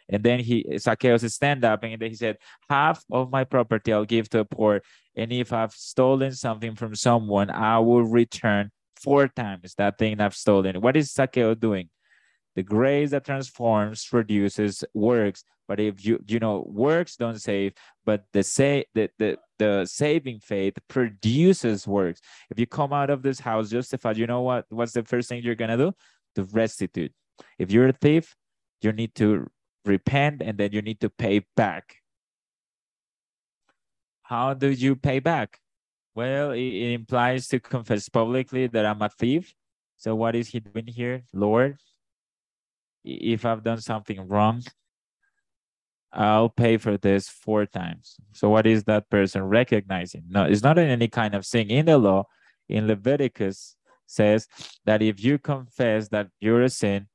[0.09, 2.37] And then he Zacchaeus stand up and then he said,
[2.69, 4.81] Half of my property I'll give to the poor.
[5.15, 10.35] And if I've stolen something from someone, I will return four times that thing I've
[10.35, 10.79] stolen.
[10.81, 11.89] What is Zacchaeus doing?
[12.57, 15.43] The grace that transforms produces works.
[15.67, 20.39] But if you you know works don't save, but the say the, the the saving
[20.39, 22.19] faith produces works.
[22.49, 24.65] If you come out of this house justified, you know what?
[24.69, 25.93] What's the first thing you're gonna do?
[26.33, 27.13] To restitute.
[27.59, 28.35] If you're a thief,
[28.81, 29.45] you need to
[29.85, 31.97] repent and then you need to pay back.
[34.23, 35.59] How do you pay back?
[36.15, 39.53] Well, it, it implies to confess publicly that I'm a thief.
[39.97, 41.21] So what is he doing here?
[41.33, 41.77] Lord,
[43.07, 44.63] if I've done something wrong,
[46.11, 48.17] I'll pay for this four times.
[48.33, 50.23] So what is that person recognizing?
[50.29, 51.69] No, it's not any kind of sin.
[51.69, 52.25] In the law,
[52.69, 54.47] in Leviticus says
[54.85, 57.07] that if you confess that you're a sin,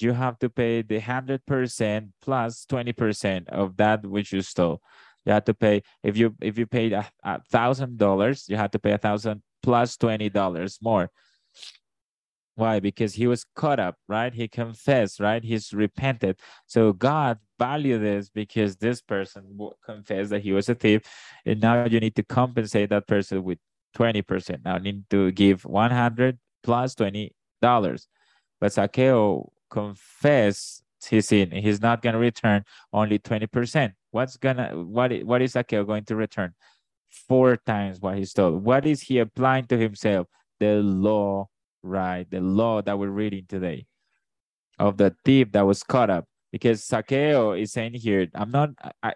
[0.00, 4.80] you have to pay the 100% plus 20% of that which you stole.
[5.24, 7.06] You have to pay, if you if you paid a
[7.50, 11.10] thousand dollars, you have to pay a thousand plus twenty dollars more.
[12.58, 12.80] Why?
[12.80, 14.34] Because he was caught up, right?
[14.34, 15.44] He confessed, right?
[15.44, 16.40] He's repented.
[16.66, 21.02] So God value this because this person confessed that he was a thief,
[21.46, 23.58] and now you need to compensate that person with
[23.96, 24.64] 20%.
[24.64, 27.30] Now need to give 100 plus $20.
[28.60, 31.52] But Zacchaeus confessed his sin.
[31.52, 33.92] He's not going to return only 20%.
[34.10, 36.54] What's gonna what what is Zacchaeus going to return?
[37.28, 38.56] Four times what he stole.
[38.56, 40.26] What is he applying to himself?
[40.58, 41.50] The law,
[41.88, 42.30] right?
[42.30, 43.86] The law that we're reading today
[44.78, 46.26] of the thief that was caught up.
[46.50, 48.70] Because Zacchaeus is saying here, I'm not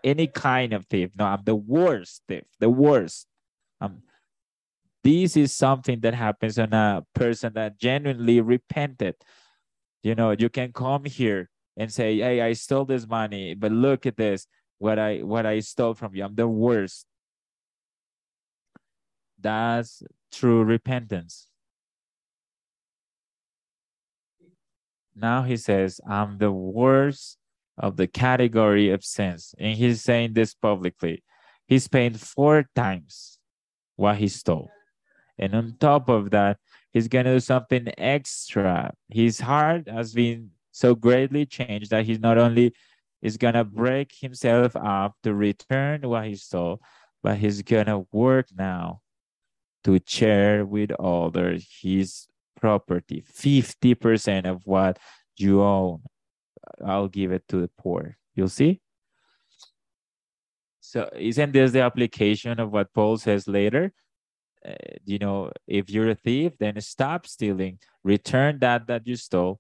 [0.05, 1.13] any kind of thief.
[1.19, 3.27] No, I'm the worst thief, the worst.
[3.81, 4.03] Um,
[5.03, 9.15] this is something that happens on a person that genuinely repented.
[10.03, 14.05] You know, you can come here and say, "Hey, I stole this money, but look
[14.05, 14.47] at this,
[14.79, 16.25] what I what I stole from you.
[16.25, 17.07] I'm the worst."
[19.41, 21.49] That's true repentance.
[25.15, 27.39] Now he says, I'm the worst
[27.79, 29.55] of the category of sins.
[29.59, 31.23] And he's saying this publicly.
[31.67, 33.39] He's paying four times
[33.97, 34.71] what he stole.
[35.39, 36.59] And on top of that,
[36.93, 38.93] he's going to do something extra.
[39.09, 42.75] His heart has been so greatly changed that he's not only
[43.21, 46.81] is going to break himself up to return what he stole,
[47.23, 49.01] but he's going to work now
[49.85, 52.27] to share with others his
[52.61, 54.99] property, 50% of what
[55.37, 56.03] you own.
[56.85, 58.17] I'll give it to the poor.
[58.35, 58.81] You'll see?
[60.81, 63.93] So isn't this the application of what Paul says later?
[64.65, 64.75] Uh,
[65.05, 69.59] you know, if you're a thief, then stop stealing, return that that you stole,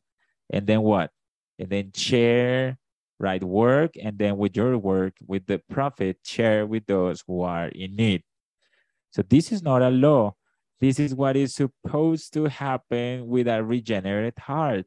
[0.50, 1.10] and then what?
[1.58, 2.78] And then share,
[3.18, 3.42] right?
[3.42, 7.96] Work, and then with your work, with the profit, share with those who are in
[7.96, 8.22] need.
[9.10, 10.34] So this is not a law.
[10.82, 14.84] This is what is supposed to happen with a regenerate heart.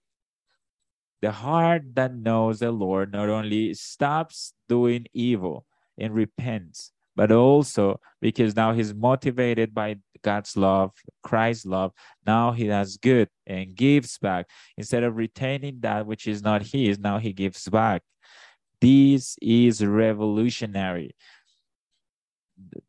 [1.21, 5.65] The heart that knows the Lord not only stops doing evil
[5.97, 10.91] and repents, but also because now he's motivated by God's love,
[11.23, 11.93] Christ's love,
[12.27, 14.47] now he does good and gives back.
[14.75, 18.01] Instead of retaining that which is not his, now he gives back.
[18.81, 21.15] This is revolutionary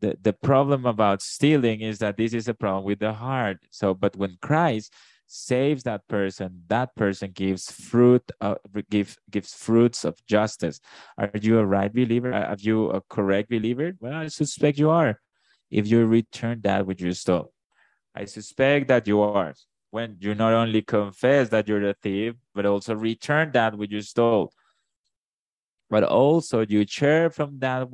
[0.01, 3.59] the, the problem about stealing is that this is a problem with the heart.
[3.71, 4.93] So, but when Christ
[5.27, 8.57] saves that person, that person gives fruit, uh,
[8.91, 10.81] gives gives fruits of justice.
[11.19, 12.33] Are you a right believer?
[12.33, 13.93] Are you a correct believer?
[14.01, 15.21] Well, I suspect you are.
[15.71, 17.53] If you return that which you stole,
[18.15, 19.55] I suspect that you are.
[19.91, 24.03] When you not only confess that you're a thief, but also return that which you
[24.03, 24.53] stole,
[25.89, 27.89] but also you share from that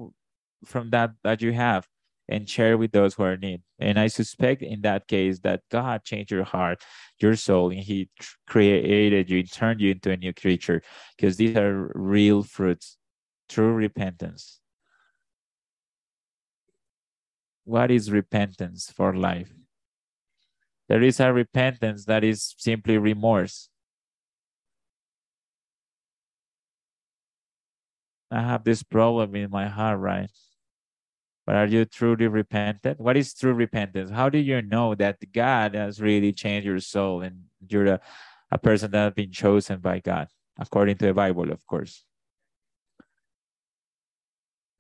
[0.65, 1.87] from that that you have
[2.29, 3.63] and share with those who are in need.
[3.79, 6.83] And I suspect in that case that God changed your heart,
[7.19, 8.09] your soul, and He
[8.47, 10.83] created you, turned you into a new creature,
[11.17, 12.97] because these are real fruits,
[13.49, 14.61] true repentance.
[17.65, 19.53] What is repentance for life?
[20.89, 23.69] There is a repentance that is simply remorse.
[28.31, 30.31] I have this problem in my heart, right?
[31.47, 33.01] But are you truly repentant?
[33.01, 34.11] What is true repentance?
[34.11, 38.01] How do you know that God has really changed your soul and you're a,
[38.51, 40.29] a person that has been chosen by God,
[40.59, 42.05] according to the Bible, of course?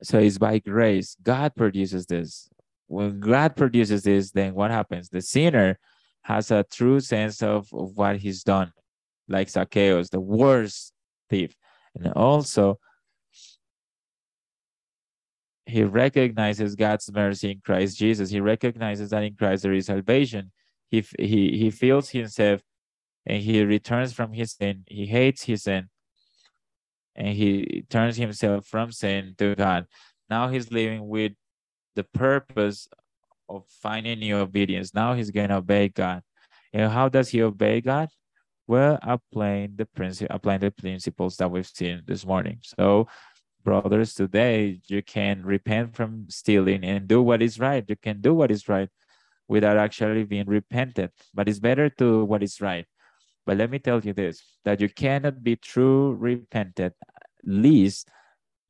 [0.02, 1.16] So it's by grace.
[1.22, 2.48] God produces this.
[2.86, 5.08] When God produces this, then what happens?
[5.08, 5.78] The sinner
[6.22, 8.72] has a true sense of, of what he's done,
[9.28, 10.92] like Zacchaeus, the worst
[11.28, 11.56] thief.
[11.94, 12.78] And also,
[15.66, 18.30] he recognizes God's mercy in Christ Jesus.
[18.30, 20.50] He recognizes that in Christ there is salvation.
[20.90, 22.60] He, he, he feels himself
[23.24, 24.84] and he returns from his sin.
[24.86, 25.88] He hates his sin
[27.14, 29.86] and he turns himself from sin to God.
[30.28, 31.32] Now he's living with
[31.94, 32.88] the purpose
[33.48, 34.94] of finding new obedience.
[34.94, 36.22] Now he's going to obey God.
[36.72, 38.08] And how does he obey God?
[38.66, 42.60] Well, applying the principle, applying the principles that we've seen this morning.
[42.62, 43.08] So
[43.64, 47.84] brothers, today you can repent from stealing and do what is right.
[47.86, 48.88] You can do what is right
[49.48, 51.10] without actually being repented.
[51.34, 52.86] But it's better to what is right.
[53.44, 56.94] But let me tell you this that you cannot be true repented,
[57.44, 58.08] least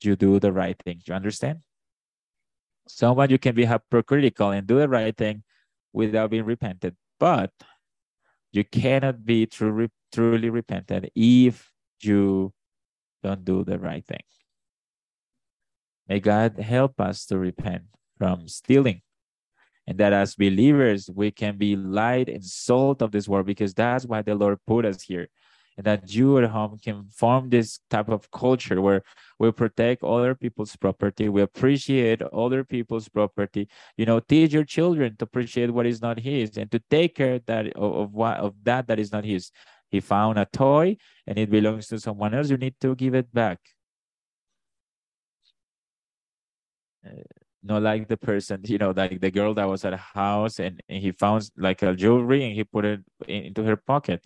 [0.01, 1.01] you do the right thing.
[1.07, 1.61] You understand?
[2.89, 5.45] Someone you can be hypocritical and do the right thing
[5.93, 7.53] without being repented, but
[8.51, 11.71] you cannot be true, truly repented if
[12.01, 12.53] you
[13.23, 14.21] don't do the right thing.
[16.09, 17.85] May God help us to repent
[18.19, 19.03] from stealing.
[19.87, 24.07] And that as believers, we can be light and salt of this world because that's
[24.07, 25.29] why the Lord put us here.
[25.77, 29.03] and that you at home can form this type of culture where
[29.39, 35.17] we protect other people's property we appreciate other people's property you know teach your children
[35.17, 38.55] to appreciate what is not his and to take care that of, of what of
[38.63, 39.51] that that is not his
[39.91, 40.97] he found a toy
[41.27, 43.59] and it belongs to someone else you need to give it back
[46.89, 46.92] uh,
[47.63, 50.83] not like the person, you know, like the girl that was at a house and,
[50.89, 54.25] and he found like a jewelry and he put it in, into her pocket.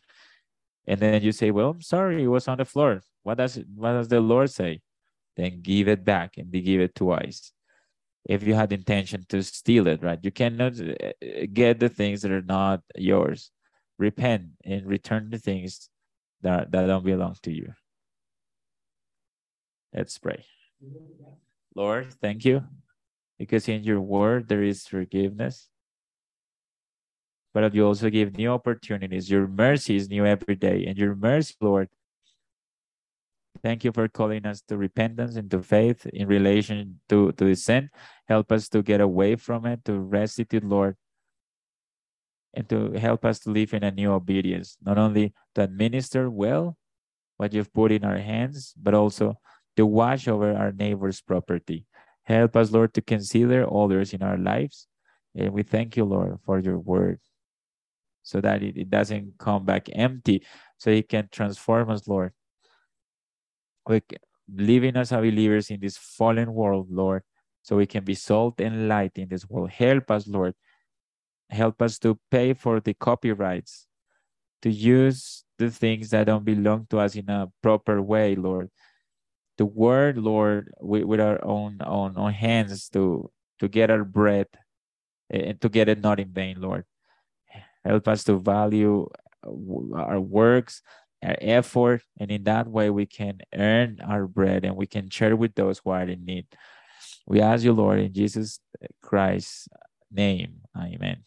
[0.86, 3.02] And then you say, Well, I'm sorry, it was on the floor.
[3.22, 4.80] What does what does the Lord say?
[5.36, 7.52] Then give it back and be give it twice.
[8.24, 10.18] If you had intention to steal it, right?
[10.22, 11.12] You cannot uh,
[11.52, 13.50] get the things that are not yours.
[13.98, 15.88] Repent and return the things
[16.42, 17.72] that, that don't belong to you.
[19.92, 20.44] Let's pray.
[21.76, 22.64] Lord, thank you
[23.38, 25.68] because in your word there is forgiveness.
[27.52, 29.30] But you also give new opportunities.
[29.30, 30.86] Your mercy is new every day.
[30.86, 31.88] And your mercy, Lord,
[33.62, 37.54] thank you for calling us to repentance and to faith in relation to, to the
[37.54, 37.90] sin.
[38.26, 40.96] Help us to get away from it, to restitute, Lord,
[42.54, 46.76] and to help us to live in a new obedience, not only to administer well
[47.36, 49.38] what you've put in our hands, but also
[49.76, 51.86] to watch over our neighbor's property.
[52.24, 54.88] Help us, Lord, to consider others in our lives.
[55.34, 57.20] And we thank you, Lord, for your word
[58.22, 60.42] so that it, it doesn't come back empty,
[60.78, 62.32] so it can transform us, Lord.
[63.88, 64.02] We
[64.52, 67.22] living as believers in this fallen world, Lord,
[67.62, 69.70] so we can be salt and light in this world.
[69.70, 70.54] Help us, Lord.
[71.50, 73.86] Help us to pay for the copyrights,
[74.62, 78.70] to use the things that don't belong to us in a proper way, Lord
[79.58, 84.48] to word, Lord, with, with our own, own own hands to to get our bread
[85.32, 86.84] eh, and to get it not in vain, Lord.
[87.84, 89.08] Help us to value
[89.46, 90.82] uh, our works,
[91.22, 95.36] our effort, and in that way we can earn our bread and we can share
[95.36, 96.46] with those who are in need.
[97.26, 98.60] We ask you, Lord, in Jesus
[99.02, 99.68] Christ's
[100.10, 100.62] name.
[100.76, 101.25] Amen.